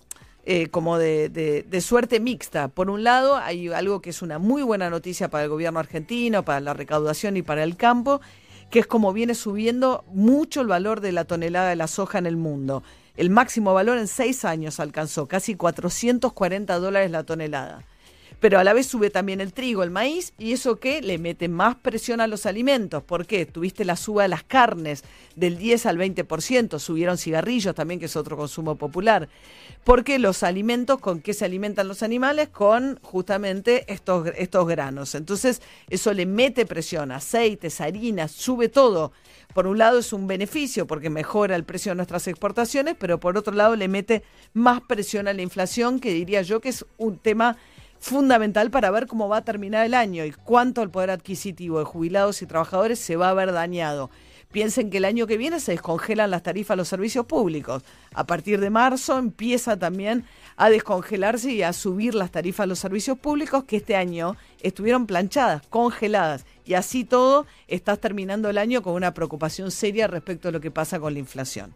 eh, 0.45 0.67
como 0.69 0.97
de- 0.97 1.27
de 1.27 1.81
suerte 1.81 2.21
mixta. 2.21 2.69
Por 2.69 2.89
un 2.89 3.03
lado, 3.03 3.35
hay 3.35 3.67
algo 3.67 4.01
que 4.01 4.11
es 4.11 4.21
una 4.21 4.39
muy 4.39 4.63
buena 4.63 4.89
noticia 4.89 5.29
para 5.29 5.43
el 5.43 5.49
gobierno 5.49 5.79
argentino, 5.79 6.45
para 6.45 6.61
la 6.61 6.73
recaudación 6.73 7.35
y 7.35 7.41
para 7.41 7.61
el 7.63 7.75
campo, 7.75 8.21
que 8.69 8.79
es 8.79 8.87
como 8.87 9.13
viene 9.13 9.35
subiendo 9.35 10.03
mucho 10.13 10.61
el 10.61 10.67
valor 10.67 11.01
de 11.01 11.11
la 11.11 11.25
tonelada 11.25 11.69
de 11.69 11.75
la 11.75 11.87
soja 11.87 12.17
en 12.17 12.25
el 12.25 12.37
mundo. 12.37 12.83
El 13.15 13.29
máximo 13.29 13.73
valor 13.73 13.97
en 13.97 14.07
seis 14.07 14.45
años 14.45 14.79
alcanzó 14.79 15.27
casi 15.27 15.55
440 15.55 16.79
dólares 16.79 17.11
la 17.11 17.23
tonelada. 17.23 17.83
Pero 18.39 18.57
a 18.57 18.63
la 18.63 18.73
vez 18.73 18.87
sube 18.87 19.09
también 19.09 19.41
el 19.41 19.53
trigo, 19.53 19.83
el 19.83 19.91
maíz, 19.91 20.33
y 20.37 20.53
eso 20.53 20.79
que 20.79 21.01
le 21.01 21.17
mete 21.17 21.49
más 21.49 21.75
presión 21.75 22.21
a 22.21 22.27
los 22.27 22.45
alimentos. 22.45 23.03
¿Por 23.03 23.25
qué? 23.25 23.45
Tuviste 23.45 23.83
la 23.83 23.97
suba 23.97 24.23
de 24.23 24.29
las 24.29 24.43
carnes 24.43 25.03
del 25.35 25.57
10 25.57 25.85
al 25.85 25.97
20%, 25.97 26.79
subieron 26.79 27.17
cigarrillos 27.17 27.75
también, 27.75 27.99
que 27.99 28.05
es 28.05 28.15
otro 28.15 28.37
consumo 28.37 28.75
popular. 28.75 29.27
Porque 29.83 30.19
los 30.19 30.43
alimentos, 30.43 30.99
¿con 30.99 31.21
qué 31.21 31.33
se 31.33 31.45
alimentan 31.45 31.87
los 31.87 32.01
animales? 32.01 32.49
Con 32.49 32.99
justamente 33.01 33.91
estos, 33.91 34.27
estos 34.37 34.67
granos. 34.67 35.15
Entonces, 35.15 35.61
eso 35.89 36.13
le 36.13 36.25
mete 36.25 36.65
presión, 36.65 37.11
aceites, 37.11 37.81
harinas, 37.81 38.31
sube 38.31 38.69
todo. 38.69 39.11
Por 39.53 39.65
un 39.65 39.79
lado 39.79 39.99
es 39.99 40.13
un 40.13 40.27
beneficio 40.27 40.85
porque 40.85 41.09
mejora 41.09 41.55
el 41.55 41.63
precio 41.63 41.91
de 41.91 41.95
nuestras 41.95 42.27
exportaciones, 42.27 42.95
pero 42.99 43.19
por 43.19 43.35
otro 43.37 43.53
lado 43.53 43.75
le 43.75 43.87
mete 43.87 44.23
más 44.53 44.81
presión 44.81 45.27
a 45.27 45.33
la 45.33 45.41
inflación, 45.41 45.99
que 45.99 46.13
diría 46.13 46.43
yo 46.43 46.61
que 46.61 46.69
es 46.69 46.85
un 46.97 47.17
tema 47.17 47.57
fundamental 47.99 48.71
para 48.71 48.91
ver 48.91 49.07
cómo 49.07 49.27
va 49.27 49.37
a 49.37 49.45
terminar 49.45 49.85
el 49.85 49.93
año 49.93 50.25
y 50.25 50.31
cuánto 50.31 50.81
el 50.81 50.89
poder 50.89 51.11
adquisitivo 51.11 51.79
de 51.79 51.85
jubilados 51.85 52.41
y 52.41 52.45
trabajadores 52.45 52.99
se 52.99 53.15
va 53.15 53.29
a 53.29 53.33
ver 53.33 53.51
dañado. 53.51 54.09
Piensen 54.51 54.89
que 54.89 54.97
el 54.97 55.05
año 55.05 55.27
que 55.27 55.37
viene 55.37 55.59
se 55.59 55.73
descongelan 55.73 56.31
las 56.31 56.41
tarifas 56.41 56.73
a 56.73 56.75
los 56.75 56.87
servicios 56.87 57.27
públicos. 57.27 57.83
A 58.15 58.25
partir 58.25 58.59
de 58.59 58.71
marzo 58.71 59.19
empieza 59.19 59.77
también 59.77 60.25
a 60.57 60.71
descongelarse 60.71 61.51
y 61.51 61.61
a 61.61 61.71
subir 61.71 62.15
las 62.15 62.31
tarifas 62.31 62.63
a 62.63 62.67
los 62.67 62.79
servicios 62.79 63.19
públicos 63.19 63.65
que 63.65 63.77
este 63.77 63.95
año 63.95 64.37
estuvieron 64.61 65.05
planchadas, 65.05 65.61
congeladas. 65.69 66.47
Y 66.65 66.73
así 66.73 67.05
todo, 67.05 67.45
estás 67.67 67.99
terminando 67.99 68.49
el 68.49 68.57
año 68.57 68.81
con 68.81 68.93
una 68.93 69.13
preocupación 69.13 69.69
seria 69.69 70.07
respecto 70.07 70.47
a 70.47 70.51
lo 70.51 70.59
que 70.59 70.71
pasa 70.71 70.99
con 70.99 71.13
la 71.13 71.19
inflación. 71.19 71.75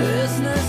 business. 0.00 0.59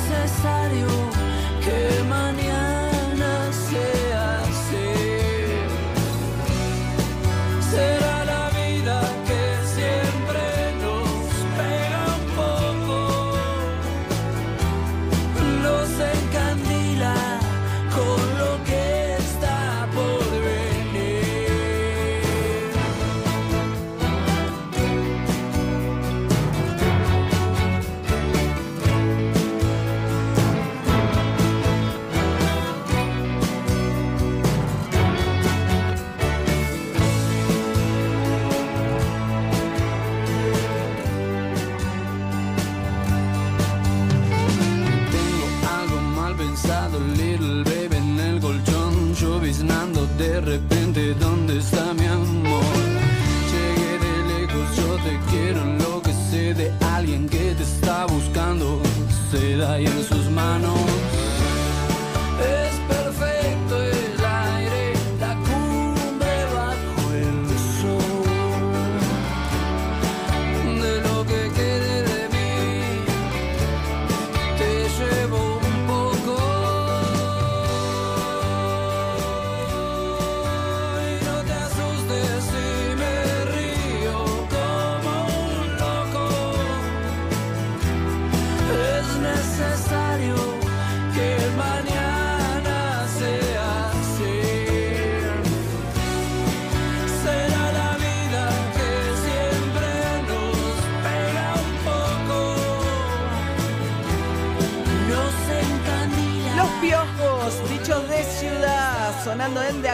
seda 59.31 59.79
y 59.79 59.85
en 59.85 60.03
sus 60.03 60.29
manos 60.29 60.90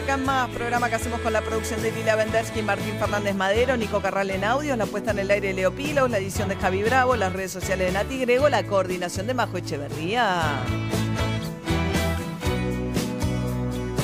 Acá 0.08 0.15
más 0.15 0.50
programa 0.52 0.88
que 0.88 0.96
hacemos 0.96 1.20
con 1.20 1.34
la 1.34 1.41
producción 1.41 1.82
de 1.82 1.91
Lila 1.91 2.15
Vendersky, 2.15 2.62
Martín 2.62 2.98
Fernández 2.98 3.36
Madero, 3.36 3.76
Nico 3.76 4.02
Carral 4.02 4.32
en 4.32 4.46
audios, 4.46 4.78
la 4.78 4.86
puesta 4.86 5.12
en 5.12 5.20
el 5.20 5.30
aire 5.30 5.50
de 5.50 5.54
Leo 5.54 5.74
Pilos, 5.74 6.10
la 6.10 6.17
edición 6.17 6.48
de 6.48 6.56
Javi 6.56 6.82
Bravo, 6.82 7.17
las 7.17 7.34
redes 7.34 7.52
sociales 7.52 7.88
de 7.88 7.91
Nati 7.91 8.20
Grego, 8.20 8.48
la 8.48 8.63
coordinación 8.63 9.28
de 9.28 9.34
Majo 9.34 9.58
Echeverría. 9.58 10.63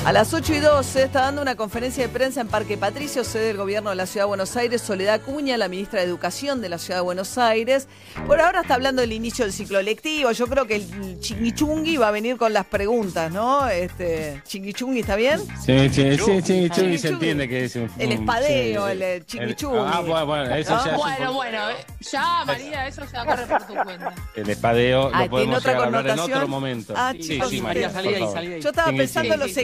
A 0.04 0.12
las 0.12 0.34
8 0.34 0.52
y 0.52 0.58
12 0.58 1.04
está 1.04 1.22
dando 1.22 1.40
una 1.40 1.54
conferencia 1.54 2.06
de 2.06 2.10
prensa 2.10 2.42
en 2.42 2.48
Parque 2.48 2.76
Patricio, 2.76 3.24
sede 3.24 3.46
del 3.46 3.56
gobierno 3.56 3.88
de 3.88 3.96
la 3.96 4.04
Ciudad 4.04 4.26
de 4.26 4.28
Buenos 4.28 4.54
Aires, 4.54 4.82
Soledad 4.82 5.22
Cuña, 5.22 5.56
la 5.56 5.66
ministra 5.66 6.00
de 6.00 6.06
Educación 6.06 6.60
de 6.60 6.68
la 6.68 6.76
Ciudad 6.76 6.98
de 6.98 7.04
Buenos 7.04 7.38
Aires. 7.38 7.88
Por 8.26 8.38
ahora 8.38 8.60
está 8.60 8.74
hablando 8.74 9.00
del 9.00 9.12
inicio 9.12 9.46
del 9.46 9.54
ciclo 9.54 9.80
lectivo. 9.80 10.30
Yo 10.32 10.46
creo 10.46 10.66
que 10.66 10.76
el 10.76 11.20
chinguichungui 11.20 11.96
va 11.96 12.08
a 12.08 12.10
venir 12.10 12.36
con 12.36 12.52
las 12.52 12.66
preguntas, 12.66 13.32
¿no? 13.32 13.66
Este, 13.66 14.42
chinguichungui, 14.44 15.00
¿está 15.00 15.16
bien? 15.16 15.40
Sí, 15.64 15.88
sí, 15.88 16.18
sí, 16.18 16.68
Chingui 16.68 16.98
se 16.98 17.08
entiende 17.08 17.48
que 17.48 17.64
es 17.64 17.74
un... 17.76 17.90
El 17.98 18.12
espadeo, 18.12 18.88
el, 18.88 19.00
eh, 19.00 19.22
chinguichungui. 19.24 19.80
Ah, 19.90 20.00
bueno, 20.00 20.26
bueno, 20.26 20.54
eso 20.54 20.70
ya 20.84 20.90
es 20.90 20.92
un 20.92 20.96
Bueno, 20.98 21.32
bueno, 21.32 21.70
eh, 21.70 21.76
ya 22.00 22.44
María, 22.44 22.86
eso 22.88 23.06
se 23.06 23.16
va 23.16 23.22
a 23.22 23.24
correr 23.24 23.48
por 23.48 23.66
tu 23.66 23.74
cuenta. 23.74 24.14
El 24.36 24.50
espadeo 24.50 25.10
Ah, 25.14 25.24
lo 25.24 25.30
podemos 25.30 25.40
¿tiene 25.40 25.56
otra 25.56 25.72
llegar 25.72 25.82
a 25.82 25.98
hablar 25.98 26.08
en 26.08 26.18
otro 26.18 26.48
momento. 26.48 26.92
Ah, 26.94 27.12
sí, 27.14 27.20
chicos, 27.22 27.48
sí, 27.48 27.62
María, 27.62 27.88
sí. 27.88 27.94
salí 27.94 28.08
de 28.10 28.16
ahí, 28.16 28.28
salí 28.30 28.48
de 28.48 28.54
ahí. 28.56 28.60
Yo 28.60 28.68
estaba 28.68 28.92
pensando 28.92 29.32
en 29.32 29.40
los 29.40 29.56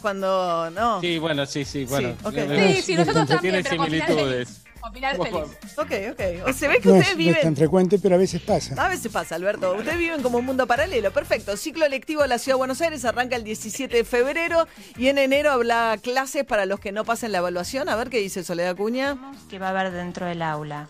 cuando. 0.00 0.70
No. 0.70 1.00
Sí, 1.00 1.18
bueno, 1.18 1.46
sí, 1.46 1.64
sí, 1.64 1.84
bueno. 1.84 2.14
ok. 2.22 2.34
Sí, 2.74 2.82
sí, 2.82 2.94
nosotros 2.94 3.40
Tiene 3.40 3.62
también, 3.62 3.62
pero 3.62 3.84
similitudes. 3.84 4.62
Con 4.80 4.92
final 4.92 5.16
feliz. 5.16 5.34
Ok, 5.76 5.92
ok. 6.12 6.48
O 6.48 6.52
se 6.52 6.68
ve 6.68 6.78
que 6.80 6.88
No 6.88 6.94
es, 6.96 7.00
ustedes 7.00 7.00
no 7.00 7.00
es 7.00 7.08
tan 7.08 7.16
viven. 7.18 7.56
frecuente, 7.56 7.98
pero 7.98 8.14
a 8.14 8.18
veces 8.18 8.40
pasa. 8.40 8.74
A 8.82 8.88
veces 8.88 9.10
pasa, 9.12 9.34
Alberto. 9.34 9.74
Ustedes 9.74 9.98
viven 9.98 10.22
como 10.22 10.38
un 10.38 10.46
mundo 10.46 10.66
paralelo. 10.66 11.10
Perfecto. 11.12 11.56
Ciclo 11.56 11.88
lectivo 11.88 12.22
de 12.22 12.28
la 12.28 12.38
Ciudad 12.38 12.54
de 12.54 12.58
Buenos 12.58 12.80
Aires 12.80 13.04
arranca 13.04 13.34
el 13.36 13.42
17 13.44 13.94
de 13.96 14.04
febrero 14.04 14.68
y 14.96 15.08
en 15.08 15.18
enero 15.18 15.50
habrá 15.50 15.96
clases 16.00 16.44
para 16.44 16.64
los 16.64 16.78
que 16.78 16.92
no 16.92 17.04
pasen 17.04 17.32
la 17.32 17.38
evaluación. 17.38 17.88
A 17.88 17.96
ver 17.96 18.08
qué 18.08 18.18
dice 18.18 18.44
Soledad 18.44 18.76
Cuña. 18.76 19.16
que 19.50 19.58
va 19.58 19.66
a 19.66 19.70
haber 19.70 19.90
dentro 19.90 20.26
del 20.26 20.42
aula. 20.42 20.88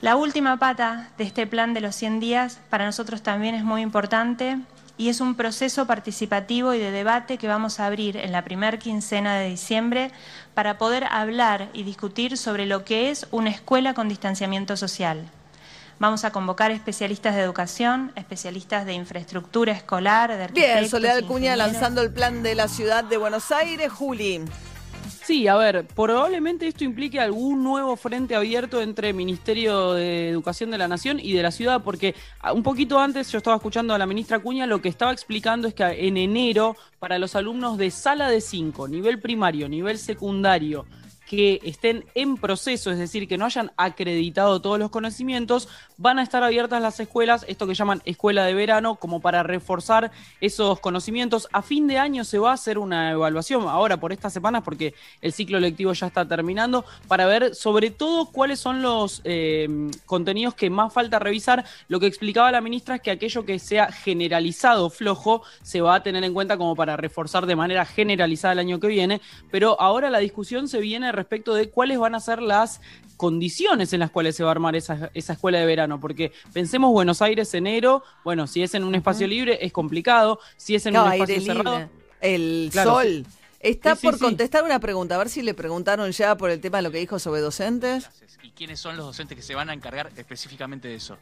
La 0.00 0.16
última 0.16 0.58
pata 0.58 1.10
de 1.18 1.24
este 1.24 1.46
plan 1.46 1.74
de 1.74 1.80
los 1.80 1.94
100 1.96 2.20
días 2.20 2.60
para 2.70 2.84
nosotros 2.86 3.22
también 3.22 3.54
es 3.54 3.64
muy 3.64 3.82
importante 3.82 4.58
y 4.98 5.08
es 5.08 5.20
un 5.20 5.36
proceso 5.36 5.86
participativo 5.86 6.74
y 6.74 6.78
de 6.78 6.90
debate 6.90 7.38
que 7.38 7.48
vamos 7.48 7.80
a 7.80 7.86
abrir 7.86 8.16
en 8.16 8.32
la 8.32 8.42
primer 8.42 8.78
quincena 8.78 9.38
de 9.38 9.48
diciembre 9.48 10.10
para 10.54 10.76
poder 10.76 11.04
hablar 11.04 11.70
y 11.72 11.84
discutir 11.84 12.36
sobre 12.36 12.66
lo 12.66 12.84
que 12.84 13.10
es 13.10 13.26
una 13.30 13.48
escuela 13.48 13.94
con 13.94 14.08
distanciamiento 14.08 14.76
social. 14.76 15.30
Vamos 16.00 16.24
a 16.24 16.30
convocar 16.30 16.70
especialistas 16.72 17.34
de 17.34 17.42
educación, 17.42 18.12
especialistas 18.16 18.86
de 18.86 18.92
infraestructura 18.92 19.72
escolar, 19.72 20.30
de 20.30 20.36
Bien, 20.48 20.48
arquitectos, 20.48 20.90
Soledad 20.90 21.24
Cuña 21.24 21.56
lanzando 21.56 22.02
el 22.02 22.12
plan 22.12 22.42
de 22.42 22.54
la 22.54 22.68
ciudad 22.68 23.04
de 23.04 23.16
Buenos 23.16 23.50
Aires. 23.50 23.90
Juli. 23.92 24.44
Sí, 25.08 25.48
a 25.48 25.56
ver, 25.56 25.86
probablemente 25.86 26.66
esto 26.66 26.84
implique 26.84 27.20
algún 27.20 27.62
nuevo 27.62 27.96
frente 27.96 28.34
abierto 28.34 28.80
entre 28.80 29.12
Ministerio 29.12 29.92
de 29.92 30.28
Educación 30.28 30.70
de 30.70 30.78
la 30.78 30.88
Nación 30.88 31.18
y 31.20 31.32
de 31.32 31.42
la 31.42 31.50
ciudad, 31.50 31.82
porque 31.82 32.14
ah, 32.40 32.52
un 32.52 32.62
poquito 32.62 32.98
antes 32.98 33.30
yo 33.30 33.38
estaba 33.38 33.56
escuchando 33.56 33.94
a 33.94 33.98
la 33.98 34.06
ministra 34.06 34.38
Cuña, 34.38 34.66
lo 34.66 34.80
que 34.80 34.88
estaba 34.88 35.12
explicando 35.12 35.68
es 35.68 35.74
que 35.74 35.84
en 35.84 36.16
enero, 36.16 36.76
para 36.98 37.18
los 37.18 37.34
alumnos 37.34 37.78
de 37.78 37.90
sala 37.90 38.28
de 38.28 38.40
5, 38.40 38.88
nivel 38.88 39.20
primario, 39.20 39.68
nivel 39.68 39.98
secundario, 39.98 40.86
que 41.28 41.60
estén 41.62 42.06
en 42.14 42.36
proceso, 42.38 42.90
es 42.90 42.98
decir, 42.98 43.28
que 43.28 43.36
no 43.36 43.44
hayan 43.44 43.70
acreditado 43.76 44.62
todos 44.62 44.78
los 44.78 44.90
conocimientos, 44.90 45.68
van 45.98 46.18
a 46.18 46.22
estar 46.22 46.42
abiertas 46.42 46.80
las 46.80 46.98
escuelas, 47.00 47.44
esto 47.48 47.66
que 47.66 47.74
llaman 47.74 48.00
escuela 48.06 48.46
de 48.46 48.54
verano, 48.54 48.94
como 48.94 49.20
para 49.20 49.42
reforzar 49.42 50.10
esos 50.40 50.80
conocimientos. 50.80 51.46
A 51.52 51.60
fin 51.60 51.86
de 51.86 51.98
año 51.98 52.24
se 52.24 52.38
va 52.38 52.52
a 52.52 52.54
hacer 52.54 52.78
una 52.78 53.10
evaluación, 53.10 53.68
ahora 53.68 53.98
por 53.98 54.12
estas 54.12 54.32
semanas, 54.32 54.62
porque 54.64 54.94
el 55.20 55.34
ciclo 55.34 55.60
lectivo 55.60 55.92
ya 55.92 56.06
está 56.06 56.26
terminando, 56.26 56.86
para 57.08 57.26
ver 57.26 57.54
sobre 57.54 57.90
todo 57.90 58.26
cuáles 58.26 58.58
son 58.58 58.80
los 58.80 59.20
eh, 59.24 59.68
contenidos 60.06 60.54
que 60.54 60.70
más 60.70 60.94
falta 60.94 61.18
revisar. 61.18 61.62
Lo 61.88 62.00
que 62.00 62.06
explicaba 62.06 62.50
la 62.50 62.62
ministra 62.62 62.96
es 62.96 63.02
que 63.02 63.10
aquello 63.10 63.44
que 63.44 63.58
sea 63.58 63.92
generalizado 63.92 64.88
flojo 64.88 65.42
se 65.62 65.82
va 65.82 65.96
a 65.96 66.02
tener 66.02 66.24
en 66.24 66.32
cuenta 66.32 66.56
como 66.56 66.74
para 66.74 66.96
reforzar 66.96 67.44
de 67.44 67.54
manera 67.54 67.84
generalizada 67.84 68.54
el 68.54 68.60
año 68.60 68.80
que 68.80 68.86
viene, 68.86 69.20
pero 69.50 69.78
ahora 69.78 70.08
la 70.08 70.20
discusión 70.20 70.68
se 70.68 70.80
viene 70.80 71.17
respecto 71.18 71.54
de 71.54 71.68
cuáles 71.70 71.98
van 71.98 72.14
a 72.14 72.20
ser 72.20 72.40
las 72.40 72.80
condiciones 73.16 73.92
en 73.92 74.00
las 74.00 74.10
cuales 74.10 74.36
se 74.36 74.44
va 74.44 74.50
a 74.50 74.52
armar 74.52 74.76
esa, 74.76 75.10
esa 75.12 75.32
escuela 75.34 75.58
de 75.58 75.66
verano, 75.66 76.00
porque 76.00 76.32
pensemos 76.52 76.92
Buenos 76.92 77.20
Aires 77.20 77.52
enero, 77.54 78.02
bueno, 78.24 78.46
si 78.46 78.62
es 78.62 78.74
en 78.74 78.84
un 78.84 78.94
espacio 78.94 79.26
libre 79.26 79.58
es 79.60 79.72
complicado, 79.72 80.38
si 80.56 80.74
es 80.76 80.86
en 80.86 80.96
un 80.96 81.12
espacio 81.12 81.36
libre. 81.38 81.54
cerrado... 81.54 81.90
El 82.20 82.68
Claro, 82.72 82.90
sol. 82.94 83.26
Está 83.60 83.96
Sí, 83.96 84.06
por 84.06 84.14
sí. 84.14 84.20
contestar 84.20 84.62
una 84.64 84.78
pregunta, 84.78 85.16
a 85.16 85.18
ver 85.18 85.28
si 85.28 85.42
le 85.42 85.52
preguntaron 85.54 86.10
ya 86.12 86.36
por 86.36 86.50
el 86.50 86.60
tema 86.60 86.78
de 86.78 86.82
lo 86.82 86.90
que 86.92 86.98
dijo 86.98 87.18
sobre 87.18 87.40
docentes. 87.40 88.08
¿Y 88.42 88.50
quiénes 88.50 88.78
son 88.78 88.96
los 88.96 89.04
docentes 89.06 89.36
que 89.36 89.42
se 89.42 89.54
van 89.56 89.68
a 89.70 89.74
encargar 89.74 90.10
específicamente 90.16 90.86
de 90.88 90.94
eso? 90.94 91.16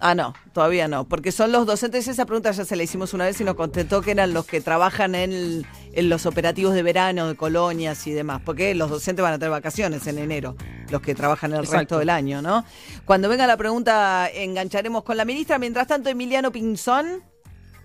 Ah, 0.00 0.14
no, 0.14 0.34
todavía 0.52 0.86
no, 0.86 1.04
porque 1.08 1.32
son 1.32 1.50
los 1.52 1.64
docentes, 1.66 2.06
esa 2.08 2.26
pregunta 2.26 2.50
ya 2.50 2.64
se 2.66 2.76
la 2.76 2.82
hicimos 2.82 3.14
una 3.14 3.24
vez 3.24 3.40
y 3.40 3.44
nos 3.44 3.54
contestó 3.54 4.02
que 4.02 4.10
eran 4.10 4.34
los 4.34 4.44
que 4.44 4.60
trabajan 4.60 5.14
en, 5.14 5.32
el- 5.32 5.66
en 5.94 6.08
los 6.10 6.26
operativos 6.26 6.74
de 6.74 6.82
verano, 6.82 7.28
de 7.28 7.36
colonias 7.36 8.06
y 8.06 8.12
demás, 8.12 8.42
porque 8.44 8.74
los 8.74 8.90
docentes 8.90 9.22
van 9.22 9.32
a 9.34 9.38
tener 9.38 9.50
vacaciones 9.52 10.06
en 10.06 10.18
enero, 10.18 10.56
los 10.90 11.00
que 11.00 11.14
trabajan 11.14 11.52
el 11.52 11.60
Exacto. 11.60 11.78
resto 11.78 11.98
del 12.00 12.10
año, 12.10 12.42
¿no? 12.42 12.64
Cuando 13.06 13.28
venga 13.30 13.46
la 13.46 13.56
pregunta 13.56 14.28
engancharemos 14.34 15.04
con 15.04 15.16
la 15.16 15.24
ministra, 15.24 15.58
mientras 15.58 15.86
tanto 15.86 16.10
Emiliano 16.10 16.50
Pinzón. 16.52 17.22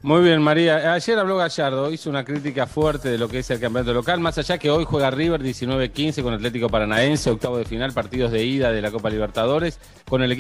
Muy 0.02 0.24
bien, 0.24 0.42
María. 0.42 0.94
Ayer 0.94 1.20
habló 1.20 1.36
Gallardo, 1.36 1.92
hizo 1.92 2.10
una 2.10 2.24
crítica 2.24 2.66
fuerte 2.68 3.10
de 3.10 3.18
lo 3.18 3.28
que 3.28 3.40
es 3.40 3.50
el 3.50 3.60
campeonato 3.60 3.94
local, 3.94 4.22
más 4.22 4.38
allá 4.38 4.58
que 4.58 4.70
hoy 4.70 4.86
juega 4.86 5.12
River 5.12 5.42
19-15 5.44 6.24
con 6.24 6.34
Atlético 6.34 6.70
Paranaense, 6.70 7.30
octavo 7.30 7.58
de 7.58 7.66
final, 7.66 7.92
partidos 7.92 8.32
de 8.32 8.46
ida 8.46 8.72
de 8.72 8.82
la 8.82 8.92
Copa 8.92 9.10
Libertadores, 9.10 9.78
con 10.08 10.24
el 10.24 10.32
equipo 10.32 10.38